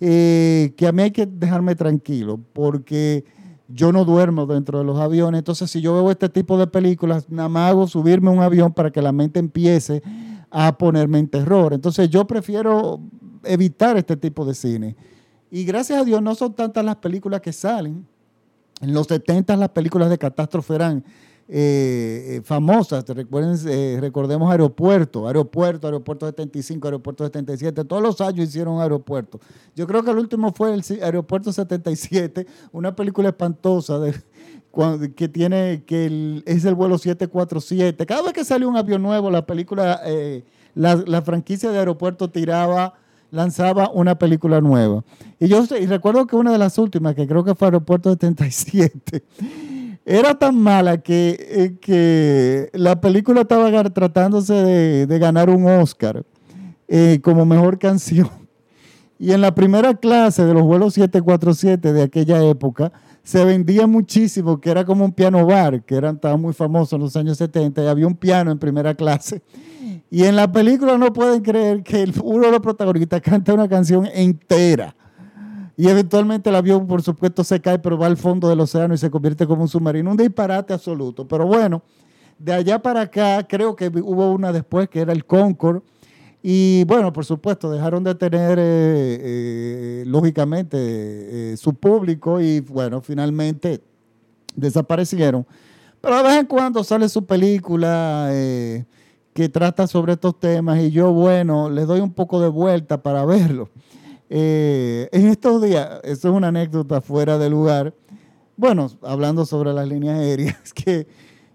eh, 0.00 0.72
que 0.76 0.86
a 0.86 0.92
mí 0.92 1.02
hay 1.02 1.10
que 1.10 1.26
dejarme 1.26 1.74
tranquilo, 1.74 2.40
porque 2.52 3.24
yo 3.68 3.92
no 3.92 4.04
duermo 4.04 4.46
dentro 4.46 4.78
de 4.78 4.84
los 4.84 4.98
aviones, 4.98 5.40
entonces 5.40 5.70
si 5.70 5.80
yo 5.80 5.94
veo 5.94 6.10
este 6.10 6.28
tipo 6.28 6.58
de 6.58 6.66
películas, 6.66 7.30
nada 7.30 7.48
más 7.48 7.70
hago 7.70 7.86
subirme 7.86 8.30
a 8.30 8.32
un 8.32 8.40
avión 8.40 8.72
para 8.72 8.90
que 8.90 9.02
la 9.02 9.12
mente 9.12 9.38
empiece 9.38 10.02
a 10.50 10.76
ponerme 10.76 11.18
en 11.18 11.28
terror. 11.28 11.72
Entonces 11.72 12.10
yo 12.10 12.26
prefiero 12.26 13.00
evitar 13.44 13.96
este 13.96 14.16
tipo 14.16 14.44
de 14.44 14.54
cine. 14.54 14.96
Y 15.50 15.64
gracias 15.64 16.00
a 16.00 16.04
Dios 16.04 16.22
no 16.22 16.34
son 16.34 16.54
tantas 16.54 16.84
las 16.84 16.96
películas 16.96 17.40
que 17.40 17.52
salen. 17.52 18.06
En 18.80 18.94
los 18.94 19.06
70 19.06 19.56
las 19.56 19.68
películas 19.70 20.10
de 20.10 20.18
catástrofe 20.18 20.74
eran 20.74 21.04
eh, 21.52 22.36
eh, 22.36 22.42
famosas. 22.44 23.04
Recuerden, 23.08 23.58
eh, 23.66 23.98
recordemos 24.00 24.48
Aeropuerto, 24.48 25.26
Aeropuerto, 25.26 25.88
Aeropuerto 25.88 26.26
75, 26.26 26.86
Aeropuerto 26.86 27.24
77. 27.24 27.84
Todos 27.86 28.00
los 28.00 28.20
años 28.20 28.48
hicieron 28.48 28.80
Aeropuerto. 28.80 29.40
Yo 29.74 29.84
creo 29.88 30.04
que 30.04 30.12
el 30.12 30.18
último 30.18 30.52
fue 30.52 30.72
el 30.72 30.84
Aeropuerto 31.02 31.52
77, 31.52 32.46
una 32.70 32.94
película 32.94 33.30
espantosa 33.30 33.98
de, 33.98 34.14
que 35.16 35.28
tiene 35.28 35.82
que 35.84 36.42
es 36.46 36.64
el 36.64 36.76
vuelo 36.76 36.98
747. 36.98 38.06
Cada 38.06 38.22
vez 38.22 38.32
que 38.32 38.44
sale 38.44 38.64
un 38.64 38.76
avión 38.76 39.02
nuevo, 39.02 39.28
la 39.28 39.44
película, 39.44 40.00
la, 40.76 41.22
franquicia 41.22 41.72
de 41.72 41.80
Aeropuerto 41.80 42.30
tiraba 42.30 42.94
lanzaba 43.32 43.90
una 43.90 44.16
película 44.16 44.60
nueva. 44.60 45.02
Y 45.40 45.48
yo 45.48 45.64
y 45.80 45.86
recuerdo 45.86 46.28
que 46.28 46.36
una 46.36 46.52
de 46.52 46.58
las 46.58 46.78
últimas, 46.78 47.16
que 47.16 47.26
creo 47.26 47.42
que 47.42 47.56
fue 47.56 47.66
Aeropuerto 47.66 48.10
77, 48.12 49.24
era 50.04 50.38
tan 50.38 50.56
mala 50.56 50.98
que, 50.98 51.36
eh, 51.38 51.76
que 51.80 52.70
la 52.72 53.00
película 53.00 53.42
estaba 53.42 53.70
tratándose 53.90 54.54
de, 54.54 55.18
ganar 55.18 55.50
un 55.50 55.66
Oscar 55.68 56.24
eh, 56.88 57.20
como 57.22 57.44
mejor 57.44 57.78
canción. 57.78 58.28
Y 59.18 59.32
en 59.32 59.42
la 59.42 59.54
primera 59.54 59.94
clase 59.94 60.44
de 60.44 60.54
los 60.54 60.62
vuelos 60.62 60.94
747 60.94 61.92
de 61.92 62.02
aquella 62.02 62.42
época, 62.42 62.90
se 63.22 63.44
vendía 63.44 63.86
muchísimo, 63.86 64.60
que 64.60 64.70
era 64.70 64.84
como 64.84 65.04
un 65.04 65.12
piano 65.12 65.44
bar, 65.44 65.84
que 65.84 65.94
eran, 65.94 66.14
estaba 66.14 66.38
muy 66.38 66.54
famoso 66.54 66.96
en 66.96 67.02
los 67.02 67.14
años 67.16 67.36
70, 67.36 67.84
y 67.84 67.86
había 67.86 68.06
un 68.06 68.16
piano 68.16 68.50
en 68.50 68.58
primera 68.58 68.94
clase. 68.94 69.42
Y 70.10 70.24
en 70.24 70.36
la 70.36 70.50
película 70.50 70.96
no 70.96 71.12
pueden 71.12 71.42
creer 71.42 71.82
que 71.82 72.10
uno 72.24 72.46
de 72.46 72.50
los 72.50 72.60
protagonistas 72.60 73.20
canta 73.20 73.54
una 73.54 73.68
canción 73.68 74.08
entera. 74.12 74.96
Y 75.80 75.88
eventualmente 75.88 76.50
el 76.50 76.56
avión, 76.56 76.86
por 76.86 77.00
supuesto, 77.00 77.42
se 77.42 77.58
cae, 77.58 77.78
pero 77.78 77.96
va 77.96 78.06
al 78.06 78.18
fondo 78.18 78.50
del 78.50 78.60
océano 78.60 78.92
y 78.92 78.98
se 78.98 79.10
convierte 79.10 79.46
como 79.46 79.62
un 79.62 79.68
submarino. 79.68 80.10
Un 80.10 80.16
disparate 80.18 80.74
absoluto. 80.74 81.26
Pero 81.26 81.46
bueno, 81.46 81.82
de 82.38 82.52
allá 82.52 82.82
para 82.82 83.00
acá, 83.00 83.46
creo 83.48 83.74
que 83.74 83.86
hubo 83.88 84.30
una 84.30 84.52
después 84.52 84.90
que 84.90 85.00
era 85.00 85.14
el 85.14 85.24
Concord. 85.24 85.82
Y 86.42 86.84
bueno, 86.84 87.14
por 87.14 87.24
supuesto, 87.24 87.70
dejaron 87.70 88.04
de 88.04 88.14
tener, 88.14 88.58
eh, 88.58 88.62
eh, 89.22 90.04
lógicamente, 90.06 90.76
eh, 90.76 91.56
su 91.56 91.72
público 91.72 92.42
y 92.42 92.60
bueno, 92.60 93.00
finalmente 93.00 93.80
desaparecieron. 94.54 95.46
Pero 96.02 96.18
de 96.18 96.22
vez 96.24 96.34
en 96.40 96.44
cuando 96.44 96.84
sale 96.84 97.08
su 97.08 97.24
película 97.24 98.28
que 99.32 99.48
trata 99.50 99.86
sobre 99.86 100.12
estos 100.12 100.38
temas 100.38 100.78
y 100.78 100.90
yo, 100.90 101.10
bueno, 101.10 101.70
les 101.70 101.86
doy 101.86 102.00
un 102.00 102.12
poco 102.12 102.38
de 102.38 102.48
vuelta 102.48 103.02
para 103.02 103.24
verlo. 103.24 103.70
Eh, 104.32 105.08
en 105.10 105.26
estos 105.26 105.60
días, 105.60 106.00
esto 106.04 106.28
es 106.28 106.34
una 106.34 106.48
anécdota 106.48 107.00
fuera 107.00 107.36
de 107.36 107.50
lugar, 107.50 107.92
bueno, 108.56 108.88
hablando 109.02 109.44
sobre 109.44 109.72
las 109.72 109.88
líneas 109.88 110.20
aéreas, 110.20 110.72
que 110.72 111.08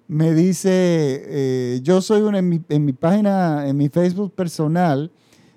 me 0.09 0.33
dice, 0.33 0.69
eh, 0.73 1.79
yo 1.81 2.01
soy 2.01 2.21
en 2.27 2.49
mi, 2.85 2.93
página, 2.93 3.65
en 3.65 3.77
mi 3.77 3.87
Facebook 3.87 4.33
personal, 4.35 5.09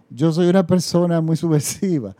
yo 0.08 0.32
soy 0.32 0.46
una 0.46 0.64
persona 0.64 1.20
muy 1.20 1.36
subversiva. 1.36 2.14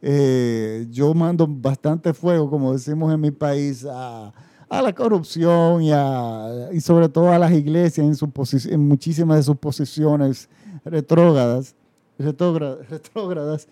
Eh, 0.00 0.86
yo 0.88 1.12
mando 1.14 1.48
bastante 1.48 2.14
fuego, 2.14 2.48
como 2.48 2.74
decimos 2.74 3.12
en 3.12 3.20
mi 3.20 3.32
país, 3.32 3.84
a, 3.90 4.32
la 4.70 4.92
corrupción 4.92 5.82
y, 5.82 6.80
sobre 6.80 7.08
todo 7.08 7.32
a 7.32 7.38
las 7.38 7.52
iglesias 7.52 8.06
en, 8.06 8.14
su 8.14 8.30
en 8.70 8.86
muchísimas 8.86 9.36
de 9.38 9.42
sus 9.42 9.56
posiciones 9.56 10.48
retrógradas, 10.84 11.74
retrógradas. 12.18 13.68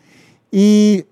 Y 0.53 1.07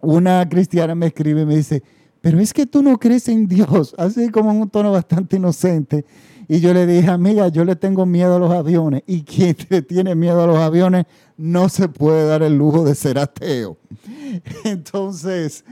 una 0.00 0.48
cristiana 0.48 0.94
me 0.94 1.06
escribe 1.06 1.42
y 1.42 1.46
me 1.46 1.56
dice, 1.56 1.82
pero 2.22 2.40
es 2.40 2.52
que 2.52 2.66
tú 2.66 2.82
no 2.82 2.98
crees 2.98 3.28
en 3.28 3.46
Dios, 3.46 3.94
así 3.98 4.30
como 4.30 4.50
en 4.50 4.62
un 4.62 4.70
tono 4.70 4.90
bastante 4.90 5.36
inocente. 5.36 6.04
Y 6.50 6.60
yo 6.60 6.72
le 6.72 6.86
dije, 6.86 7.10
amiga, 7.10 7.48
yo 7.48 7.62
le 7.62 7.76
tengo 7.76 8.06
miedo 8.06 8.36
a 8.36 8.38
los 8.38 8.50
aviones. 8.50 9.02
Y 9.06 9.22
quien 9.22 9.54
tiene 9.88 10.14
miedo 10.14 10.42
a 10.42 10.46
los 10.46 10.56
aviones 10.56 11.04
no 11.36 11.68
se 11.68 11.88
puede 11.88 12.26
dar 12.26 12.42
el 12.42 12.56
lujo 12.56 12.84
de 12.84 12.94
ser 12.94 13.18
ateo. 13.18 13.76
Entonces, 14.64 15.62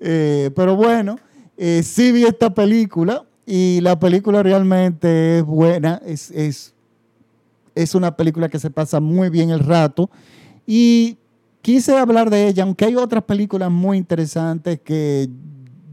eh, 0.00 0.50
pero 0.54 0.76
bueno, 0.76 1.18
eh, 1.56 1.82
sí 1.82 2.12
vi 2.12 2.24
esta 2.24 2.52
película 2.52 3.24
y 3.46 3.80
la 3.80 3.98
película 3.98 4.42
realmente 4.42 5.38
es 5.38 5.44
buena. 5.44 6.02
Es, 6.04 6.30
es, 6.30 6.74
es 7.74 7.94
una 7.94 8.14
película 8.14 8.50
que 8.50 8.58
se 8.58 8.70
pasa 8.70 9.00
muy 9.00 9.30
bien 9.30 9.48
el 9.48 9.60
rato. 9.60 10.10
Y 10.66 11.16
quise 11.68 11.98
hablar 11.98 12.30
de 12.30 12.48
ella, 12.48 12.62
aunque 12.62 12.86
hay 12.86 12.96
otras 12.96 13.24
películas 13.24 13.70
muy 13.70 13.98
interesantes 13.98 14.80
que 14.80 15.28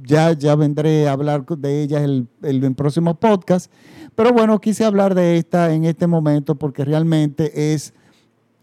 ya, 0.04 0.32
ya 0.32 0.56
vendré 0.56 1.06
a 1.06 1.12
hablar 1.12 1.46
de 1.46 1.84
ellas 1.84 2.02
el, 2.02 2.30
el, 2.44 2.76
próximo 2.76 3.20
podcast. 3.20 3.70
Pero 4.16 4.32
bueno, 4.32 4.62
quise 4.62 4.86
hablar 4.86 5.16
de 5.16 5.36
esta 5.36 5.74
en 5.74 5.84
este 5.84 6.08
momento 6.08 6.56
porque 6.56 6.86
realmente 6.86 7.74
es, 7.74 7.94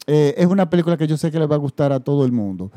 eh, 0.07 0.35
es 0.37 0.47
una 0.47 0.69
película 0.69 0.97
que 0.97 1.07
yo 1.07 1.17
sé 1.17 1.31
que 1.31 1.39
le 1.39 1.47
va 1.47 1.57
a 1.57 1.59
gustar 1.59 1.93
a 1.93 2.01
todo 2.01 2.25
el 2.25 2.33
mundo. 2.33 2.71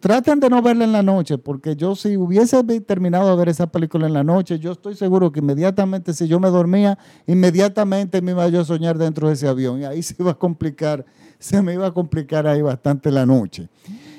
traten 0.00 0.40
de 0.40 0.50
no 0.50 0.62
verla 0.62 0.84
en 0.84 0.92
la 0.92 1.02
noche, 1.02 1.38
porque 1.38 1.76
yo 1.76 1.94
si 1.94 2.16
hubiese 2.16 2.62
terminado 2.80 3.30
de 3.30 3.36
ver 3.36 3.48
esa 3.48 3.66
película 3.66 4.06
en 4.06 4.14
la 4.14 4.24
noche, 4.24 4.58
yo 4.58 4.72
estoy 4.72 4.96
seguro 4.96 5.30
que 5.30 5.40
inmediatamente, 5.40 6.12
si 6.12 6.26
yo 6.26 6.40
me 6.40 6.48
dormía, 6.48 6.98
inmediatamente 7.26 8.20
me 8.20 8.32
iba 8.32 8.48
yo 8.48 8.60
a 8.60 8.64
soñar 8.64 8.98
dentro 8.98 9.28
de 9.28 9.34
ese 9.34 9.48
avión 9.48 9.80
y 9.80 9.84
ahí 9.84 10.02
se 10.02 10.16
iba 10.18 10.32
a 10.32 10.34
complicar 10.34 11.04
se 11.40 11.60
me 11.62 11.74
iba 11.74 11.88
a 11.88 11.92
complicar 11.92 12.46
ahí 12.46 12.62
bastante 12.62 13.10
la 13.10 13.26
noche. 13.26 13.68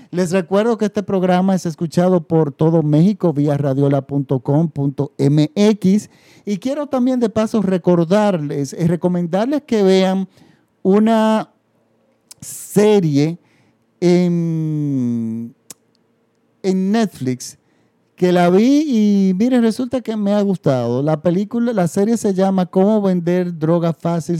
Les 0.09 0.31
recuerdo 0.31 0.77
que 0.77 0.83
este 0.85 1.03
programa 1.03 1.55
es 1.55 1.65
escuchado 1.65 2.27
por 2.27 2.51
todo 2.51 2.83
México 2.83 3.31
vía 3.31 3.55
radiola.com.mx 3.55 6.09
y 6.45 6.57
quiero 6.57 6.87
también 6.87 7.21
de 7.21 7.29
paso 7.29 7.61
recordarles 7.61 8.75
y 8.77 8.87
recomendarles 8.87 9.61
que 9.61 9.83
vean 9.83 10.27
una 10.83 11.51
serie 12.41 13.37
en, 13.99 15.55
Netflix 16.63 17.57
que 18.15 18.31
la 18.31 18.49
vi 18.49 18.83
y 18.87 19.33
miren, 19.33 19.63
resulta 19.63 20.01
que 20.01 20.15
me 20.15 20.33
ha 20.33 20.41
gustado. 20.41 21.01
La 21.01 21.21
película, 21.21 21.73
la 21.73 21.87
serie 21.87 22.17
se 22.17 22.33
llama 22.33 22.67
Cómo 22.67 23.01
vender 23.01 23.57
droga 23.57 23.93
fácil 23.93 24.39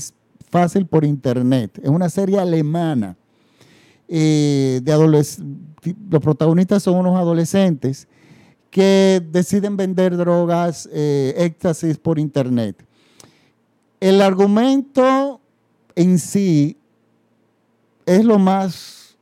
fácil 0.52 0.86
por 0.86 1.06
internet. 1.06 1.80
Es 1.82 1.90
una 1.90 2.10
serie 2.10 2.38
alemana. 2.38 3.16
Eh, 4.08 4.82
de 4.84 4.98
los 4.98 6.22
protagonistas 6.22 6.84
son 6.84 6.98
unos 6.98 7.18
adolescentes 7.18 8.08
que 8.70 9.26
deciden 9.32 9.78
vender 9.78 10.16
drogas, 10.18 10.90
eh, 10.92 11.34
éxtasis 11.38 11.98
por 11.98 12.20
internet. 12.20 12.86
El 14.00 14.22
argumento 14.22 15.40
en 15.96 16.20
sí 16.20 16.78
es 18.16 18.26
lo 18.26 18.38
más, 18.38 19.16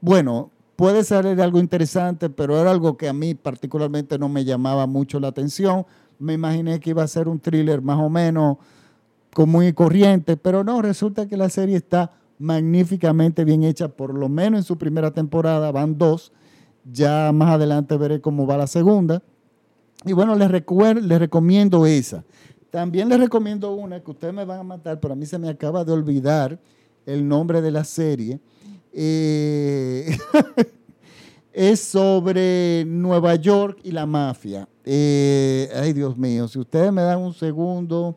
bueno, 0.00 0.50
puede 0.76 1.04
ser 1.04 1.26
algo 1.40 1.58
interesante, 1.58 2.30
pero 2.30 2.58
era 2.58 2.70
algo 2.70 2.96
que 2.96 3.08
a 3.08 3.12
mí 3.12 3.34
particularmente 3.34 4.18
no 4.18 4.28
me 4.28 4.44
llamaba 4.44 4.86
mucho 4.86 5.20
la 5.20 5.28
atención. 5.28 5.84
Me 6.18 6.34
imaginé 6.34 6.80
que 6.80 6.90
iba 6.90 7.02
a 7.02 7.08
ser 7.08 7.28
un 7.28 7.38
thriller 7.38 7.82
más 7.82 7.98
o 7.98 8.08
menos 8.08 8.56
común 9.34 9.64
y 9.64 9.72
corriente, 9.72 10.36
pero 10.36 10.64
no, 10.64 10.80
resulta 10.80 11.26
que 11.28 11.36
la 11.36 11.50
serie 11.50 11.76
está 11.76 12.12
magníficamente 12.38 13.44
bien 13.44 13.62
hecha, 13.62 13.88
por 13.88 14.14
lo 14.14 14.28
menos 14.28 14.58
en 14.60 14.64
su 14.64 14.78
primera 14.78 15.10
temporada, 15.10 15.70
van 15.70 15.98
dos, 15.98 16.32
ya 16.90 17.30
más 17.32 17.50
adelante 17.50 17.96
veré 17.96 18.20
cómo 18.20 18.46
va 18.46 18.56
la 18.56 18.66
segunda. 18.66 19.22
Y 20.06 20.12
bueno, 20.12 20.34
les, 20.36 20.50
les 20.50 21.18
recomiendo 21.18 21.86
esa. 21.86 22.24
También 22.70 23.08
les 23.08 23.18
recomiendo 23.18 23.72
una 23.72 24.00
que 24.00 24.10
ustedes 24.10 24.34
me 24.34 24.44
van 24.44 24.60
a 24.60 24.64
matar, 24.64 25.00
pero 25.00 25.12
a 25.12 25.16
mí 25.16 25.26
se 25.26 25.38
me 25.38 25.48
acaba 25.48 25.84
de 25.84 25.92
olvidar 25.92 26.58
el 27.06 27.26
nombre 27.26 27.60
de 27.60 27.70
la 27.70 27.84
serie. 27.84 28.40
Eh, 28.92 30.16
es 31.52 31.80
sobre 31.80 32.84
Nueva 32.86 33.34
York 33.34 33.80
y 33.82 33.90
la 33.90 34.06
mafia. 34.06 34.68
Eh, 34.84 35.68
ay, 35.74 35.92
Dios 35.92 36.16
mío, 36.16 36.46
si 36.48 36.58
ustedes 36.58 36.92
me 36.92 37.02
dan 37.02 37.18
un 37.18 37.34
segundo, 37.34 38.16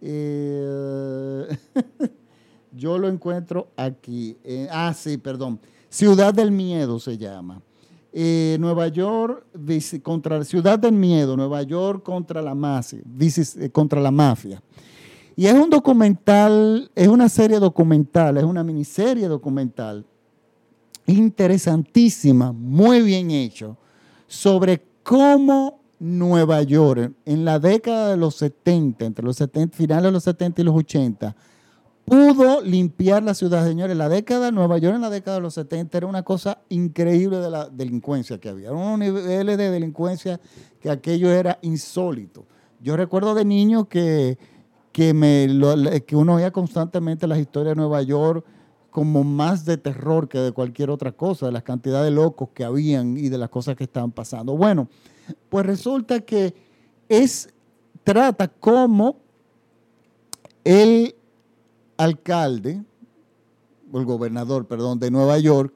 eh, 0.00 1.46
yo 2.72 2.98
lo 2.98 3.08
encuentro 3.08 3.68
aquí. 3.76 4.36
Ah, 4.70 4.94
sí, 4.96 5.18
perdón. 5.18 5.60
Ciudad 5.88 6.32
del 6.32 6.50
Miedo 6.50 6.98
se 6.98 7.16
llama. 7.16 7.62
Nueva 8.10 8.88
York 8.88 9.46
contra 10.02 10.42
Ciudad 10.42 10.78
del 10.78 10.92
Miedo, 10.92 11.36
Nueva 11.36 11.62
York 11.62 12.02
contra 12.02 12.42
la 12.42 12.54
mafia, 12.54 13.00
contra 13.70 14.00
la 14.00 14.10
mafia. 14.10 14.60
Y 15.38 15.46
es 15.46 15.54
un 15.54 15.70
documental, 15.70 16.90
es 16.96 17.06
una 17.06 17.28
serie 17.28 17.60
documental, 17.60 18.38
es 18.38 18.42
una 18.42 18.64
miniserie 18.64 19.28
documental 19.28 20.04
interesantísima, 21.06 22.50
muy 22.50 23.02
bien 23.02 23.30
hecho, 23.30 23.76
sobre 24.26 24.82
cómo 25.04 25.78
Nueva 26.00 26.60
York 26.64 27.12
en 27.24 27.44
la 27.44 27.60
década 27.60 28.10
de 28.10 28.16
los 28.16 28.34
70, 28.34 29.04
entre 29.04 29.24
los 29.24 29.36
70, 29.36 29.76
finales 29.76 30.06
de 30.06 30.10
los 30.10 30.24
70 30.24 30.60
y 30.60 30.64
los 30.64 30.74
80, 30.74 31.36
pudo 32.04 32.60
limpiar 32.60 33.22
la 33.22 33.34
ciudad, 33.34 33.64
señores. 33.64 33.96
La 33.96 34.08
década 34.08 34.50
Nueva 34.50 34.78
York 34.78 34.96
en 34.96 35.02
la 35.02 35.10
década 35.10 35.36
de 35.36 35.42
los 35.42 35.54
70 35.54 35.98
era 35.98 36.06
una 36.08 36.24
cosa 36.24 36.62
increíble 36.68 37.38
de 37.38 37.48
la 37.48 37.68
delincuencia 37.68 38.40
que 38.40 38.48
había. 38.48 38.72
Unos 38.72 38.98
niveles 38.98 39.56
de 39.56 39.70
delincuencia 39.70 40.40
que 40.80 40.90
aquello 40.90 41.30
era 41.30 41.60
insólito. 41.62 42.44
Yo 42.80 42.96
recuerdo 42.96 43.36
de 43.36 43.44
niño 43.44 43.88
que, 43.88 44.36
que, 44.92 45.14
me, 45.14 45.48
que 46.06 46.16
uno 46.16 46.34
oía 46.34 46.50
constantemente 46.50 47.26
las 47.26 47.38
historias 47.38 47.76
de 47.76 47.80
Nueva 47.80 48.02
York 48.02 48.44
como 48.90 49.22
más 49.22 49.64
de 49.64 49.76
terror 49.76 50.28
que 50.28 50.38
de 50.38 50.52
cualquier 50.52 50.90
otra 50.90 51.12
cosa, 51.12 51.46
de 51.46 51.52
las 51.52 51.62
cantidades 51.62 52.10
de 52.10 52.16
locos 52.16 52.48
que 52.54 52.64
habían 52.64 53.16
y 53.16 53.28
de 53.28 53.38
las 53.38 53.50
cosas 53.50 53.76
que 53.76 53.84
estaban 53.84 54.10
pasando. 54.10 54.56
Bueno, 54.56 54.88
pues 55.48 55.66
resulta 55.66 56.20
que 56.20 56.54
es, 57.08 57.48
trata 58.02 58.48
como 58.48 59.16
el 60.64 61.14
alcalde, 61.96 62.82
o 63.92 63.98
el 63.98 64.04
gobernador, 64.04 64.66
perdón, 64.66 64.98
de 64.98 65.10
Nueva 65.10 65.38
York, 65.38 65.72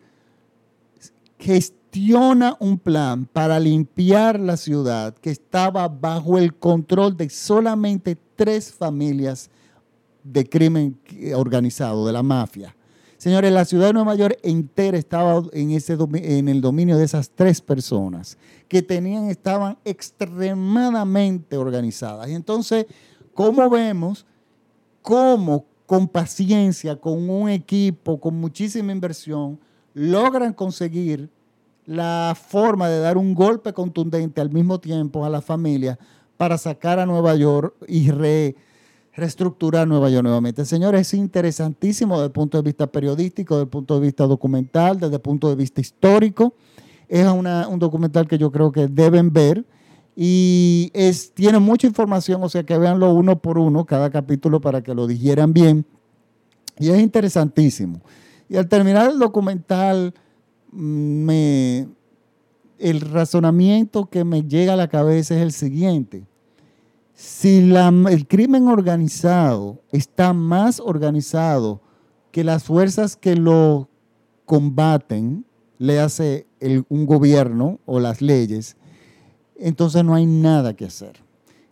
gestiona 1.92 2.56
un 2.58 2.78
plan 2.78 3.26
para 3.26 3.60
limpiar 3.60 4.40
la 4.40 4.56
ciudad 4.56 5.14
que 5.14 5.30
estaba 5.30 5.88
bajo 5.88 6.38
el 6.38 6.54
control 6.54 7.18
de 7.18 7.28
solamente 7.28 8.16
tres 8.34 8.72
familias 8.72 9.50
de 10.24 10.48
crimen 10.48 10.98
organizado, 11.34 12.06
de 12.06 12.12
la 12.14 12.22
mafia. 12.22 12.74
Señores, 13.18 13.52
la 13.52 13.66
ciudad 13.66 13.88
de 13.88 13.92
Nueva 13.92 14.14
York 14.14 14.38
entera 14.42 14.96
estaba 14.96 15.42
en, 15.52 15.72
ese, 15.72 15.98
en 16.14 16.48
el 16.48 16.62
dominio 16.62 16.96
de 16.96 17.04
esas 17.04 17.30
tres 17.30 17.60
personas 17.60 18.38
que 18.68 18.80
tenían, 18.80 19.28
estaban 19.28 19.76
extremadamente 19.84 21.58
organizadas. 21.58 22.28
Y 22.30 22.32
entonces, 22.32 22.86
¿cómo 23.34 23.68
vemos 23.68 24.24
cómo 25.02 25.66
con 25.84 26.08
paciencia, 26.08 26.96
con 26.96 27.28
un 27.28 27.50
equipo, 27.50 28.18
con 28.18 28.34
muchísima 28.40 28.92
inversión, 28.92 29.60
logran 29.92 30.54
conseguir 30.54 31.28
la 31.86 32.36
forma 32.36 32.88
de 32.88 33.00
dar 33.00 33.16
un 33.16 33.34
golpe 33.34 33.72
contundente 33.72 34.40
al 34.40 34.50
mismo 34.50 34.78
tiempo 34.80 35.24
a 35.24 35.30
la 35.30 35.40
familia 35.40 35.98
para 36.36 36.58
sacar 36.58 36.98
a 36.98 37.06
Nueva 37.06 37.34
York 37.34 37.74
y 37.88 38.10
re, 38.10 38.56
reestructurar 39.14 39.86
Nueva 39.86 40.10
York 40.10 40.24
nuevamente. 40.24 40.64
Señores, 40.64 41.00
es 41.02 41.14
interesantísimo 41.14 42.14
desde 42.14 42.26
el 42.26 42.32
punto 42.32 42.58
de 42.58 42.62
vista 42.62 42.86
periodístico, 42.86 43.54
desde 43.54 43.64
el 43.64 43.70
punto 43.70 43.94
de 43.94 44.00
vista 44.00 44.26
documental, 44.26 44.98
desde 44.98 45.16
el 45.16 45.20
punto 45.20 45.48
de 45.48 45.56
vista 45.56 45.80
histórico. 45.80 46.54
Es 47.08 47.26
un 47.26 47.78
documental 47.78 48.26
que 48.26 48.38
yo 48.38 48.50
creo 48.50 48.72
que 48.72 48.88
deben 48.88 49.32
ver 49.32 49.64
y 50.16 50.90
es, 50.94 51.32
tiene 51.32 51.58
mucha 51.58 51.86
información, 51.86 52.42
o 52.42 52.48
sea 52.48 52.64
que 52.64 52.76
veanlo 52.76 53.12
uno 53.12 53.38
por 53.38 53.58
uno, 53.58 53.84
cada 53.84 54.10
capítulo 54.10 54.60
para 54.60 54.82
que 54.82 54.94
lo 54.94 55.06
digieran 55.06 55.52
bien. 55.52 55.86
Y 56.78 56.90
es 56.90 57.00
interesantísimo. 57.00 58.00
Y 58.48 58.56
al 58.56 58.68
terminar 58.68 59.10
el 59.10 59.18
documental, 59.18 60.14
me, 60.72 61.86
el 62.78 63.00
razonamiento 63.00 64.06
que 64.06 64.24
me 64.24 64.42
llega 64.42 64.72
a 64.72 64.76
la 64.76 64.88
cabeza 64.88 65.36
es 65.36 65.42
el 65.42 65.52
siguiente 65.52 66.26
si 67.22 67.72
el 67.72 68.26
crimen 68.26 68.66
organizado 68.66 69.80
está 69.92 70.32
más 70.32 70.80
organizado 70.80 71.80
que 72.32 72.42
las 72.42 72.64
fuerzas 72.64 73.16
que 73.16 73.36
lo 73.36 73.88
combaten, 74.44 75.44
le 75.78 76.00
hace 76.00 76.46
un 76.88 77.06
gobierno 77.06 77.78
o 77.86 78.00
las 78.00 78.22
leyes, 78.22 78.76
entonces 79.56 80.04
no 80.04 80.14
hay 80.14 80.26
nada 80.26 80.74
que 80.74 80.86
hacer. 80.86 81.22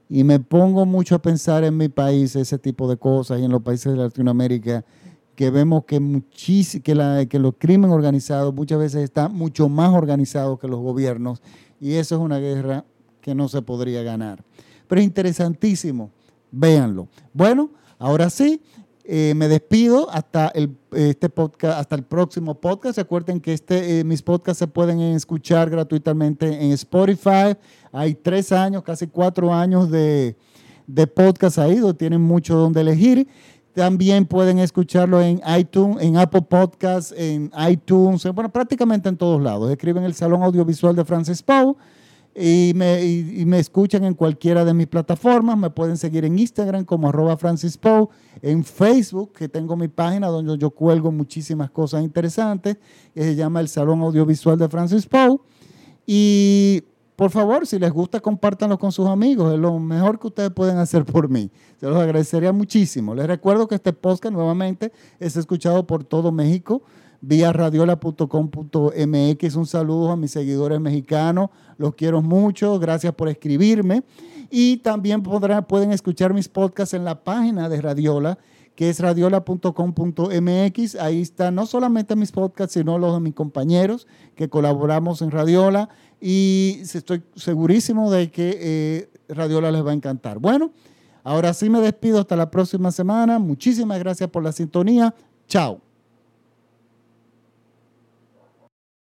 Y 0.08 0.22
me 0.22 0.38
pongo 0.38 0.86
mucho 0.86 1.16
a 1.16 1.22
pensar 1.22 1.64
en 1.64 1.76
mi 1.76 1.88
país 1.88 2.36
ese 2.36 2.58
tipo 2.58 2.88
de 2.88 2.96
cosas 2.96 3.40
y 3.40 3.44
en 3.44 3.50
los 3.50 3.62
países 3.62 3.92
de 3.92 3.98
Latinoamérica 3.98 4.84
que 5.40 5.48
vemos 5.48 5.84
que, 5.86 6.22
que, 6.82 7.26
que 7.30 7.38
los 7.38 7.54
crímenes 7.56 7.94
organizados 7.94 8.52
muchas 8.52 8.78
veces 8.78 9.04
están 9.04 9.34
mucho 9.34 9.70
más 9.70 9.88
organizados 9.94 10.58
que 10.58 10.68
los 10.68 10.80
gobiernos 10.80 11.40
y 11.80 11.94
eso 11.94 12.16
es 12.16 12.20
una 12.20 12.38
guerra 12.38 12.84
que 13.22 13.34
no 13.34 13.48
se 13.48 13.62
podría 13.62 14.02
ganar 14.02 14.44
pero 14.90 15.00
es 15.00 15.06
interesantísimo. 15.06 16.10
Véanlo. 16.50 17.06
Bueno, 17.32 17.70
ahora 17.96 18.28
sí, 18.28 18.60
eh, 19.04 19.34
me 19.36 19.46
despido 19.46 20.10
hasta 20.10 20.48
el, 20.48 20.76
este 20.90 21.28
podcast, 21.28 21.78
hasta 21.78 21.94
el 21.94 22.02
próximo 22.02 22.60
podcast. 22.60 22.98
Recuerden 22.98 23.38
que 23.38 23.52
este, 23.52 24.00
eh, 24.00 24.04
mis 24.04 24.20
podcasts 24.20 24.58
se 24.58 24.66
pueden 24.66 25.00
escuchar 25.00 25.70
gratuitamente 25.70 26.48
en 26.48 26.72
Spotify. 26.72 27.56
Hay 27.92 28.16
tres 28.16 28.50
años, 28.50 28.82
casi 28.82 29.06
cuatro 29.06 29.54
años 29.54 29.88
de, 29.92 30.36
de 30.88 31.06
podcast 31.06 31.58
ahí, 31.58 31.76
donde 31.76 31.96
tienen 31.96 32.20
mucho 32.20 32.56
donde 32.56 32.80
elegir. 32.80 33.28
También 33.74 34.26
pueden 34.26 34.58
escucharlo 34.58 35.22
en 35.22 35.40
iTunes, 35.58 36.02
en 36.02 36.16
Apple 36.16 36.42
Podcasts, 36.42 37.14
en 37.16 37.52
iTunes, 37.68 38.24
bueno, 38.34 38.50
prácticamente 38.50 39.08
en 39.08 39.16
todos 39.16 39.40
lados. 39.40 39.70
Escriben 39.70 40.02
el 40.02 40.14
Salón 40.14 40.42
Audiovisual 40.42 40.96
de 40.96 41.04
Francis 41.04 41.42
Poe 41.42 41.76
y 42.34 42.72
me, 42.74 43.58
escuchan 43.58 44.04
en 44.04 44.14
cualquiera 44.14 44.64
de 44.64 44.72
mis 44.74 44.86
plataformas. 44.86 45.58
Me 45.58 45.70
pueden 45.70 45.96
seguir 45.96 46.24
en 46.24 46.38
Instagram 46.38 46.84
como 46.84 47.08
arroba 47.08 47.36
Francis 47.36 47.78
en 48.42 48.64
Facebook, 48.64 49.32
que 49.32 49.48
tengo 49.48 49.76
mi 49.76 49.88
página 49.88 50.28
donde 50.28 50.56
yo 50.56 50.70
cuelgo 50.70 51.10
muchísimas 51.12 51.70
cosas 51.70 52.02
interesantes, 52.02 52.76
que 53.14 53.22
se 53.22 53.34
llama 53.34 53.60
el 53.60 53.68
Salón 53.68 54.00
Audiovisual 54.02 54.58
de 54.58 54.68
Francis 54.68 55.06
Poe. 55.06 55.38
Y 56.06 56.82
por 57.20 57.30
favor, 57.30 57.66
si 57.66 57.78
les 57.78 57.92
gusta, 57.92 58.20
compártanlo 58.20 58.78
con 58.78 58.92
sus 58.92 59.06
amigos. 59.06 59.52
Es 59.52 59.58
lo 59.58 59.78
mejor 59.78 60.18
que 60.18 60.28
ustedes 60.28 60.50
pueden 60.52 60.78
hacer 60.78 61.04
por 61.04 61.28
mí. 61.28 61.50
Se 61.78 61.86
los 61.86 61.98
agradecería 61.98 62.50
muchísimo. 62.50 63.14
Les 63.14 63.26
recuerdo 63.26 63.68
que 63.68 63.74
este 63.74 63.92
podcast 63.92 64.32
nuevamente 64.32 64.90
es 65.18 65.36
escuchado 65.36 65.86
por 65.86 66.02
todo 66.02 66.32
México 66.32 66.80
vía 67.20 67.52
radiola.com.mx. 67.52 69.54
Un 69.54 69.66
saludo 69.66 70.12
a 70.12 70.16
mis 70.16 70.30
seguidores 70.30 70.80
mexicanos, 70.80 71.50
los 71.76 71.94
quiero 71.94 72.22
mucho, 72.22 72.78
gracias 72.78 73.12
por 73.12 73.28
escribirme. 73.28 74.02
Y 74.48 74.78
también 74.78 75.22
podrán, 75.22 75.66
pueden 75.66 75.92
escuchar 75.92 76.32
mis 76.32 76.48
podcasts 76.48 76.94
en 76.94 77.04
la 77.04 77.22
página 77.22 77.68
de 77.68 77.82
Radiola, 77.82 78.38
que 78.74 78.88
es 78.88 78.98
radiola.com.mx. 78.98 80.96
Ahí 80.96 81.20
están 81.20 81.54
no 81.54 81.66
solamente 81.66 82.16
mis 82.16 82.32
podcasts, 82.32 82.72
sino 82.72 82.98
los 82.98 83.12
de 83.12 83.20
mis 83.20 83.34
compañeros 83.34 84.06
que 84.34 84.48
colaboramos 84.48 85.20
en 85.20 85.30
Radiola. 85.30 85.90
Y 86.20 86.80
estoy 86.82 87.22
segurísimo 87.34 88.10
de 88.10 88.30
que 88.30 88.58
eh, 88.60 89.08
Radiola 89.28 89.70
les 89.70 89.84
va 89.84 89.90
a 89.90 89.94
encantar. 89.94 90.38
Bueno, 90.38 90.72
ahora 91.24 91.54
sí 91.54 91.70
me 91.70 91.80
despido 91.80 92.20
hasta 92.20 92.36
la 92.36 92.50
próxima 92.50 92.92
semana. 92.92 93.38
Muchísimas 93.38 93.98
gracias 93.98 94.28
por 94.28 94.42
la 94.42 94.52
sintonía. 94.52 95.14
Chao. 95.48 95.80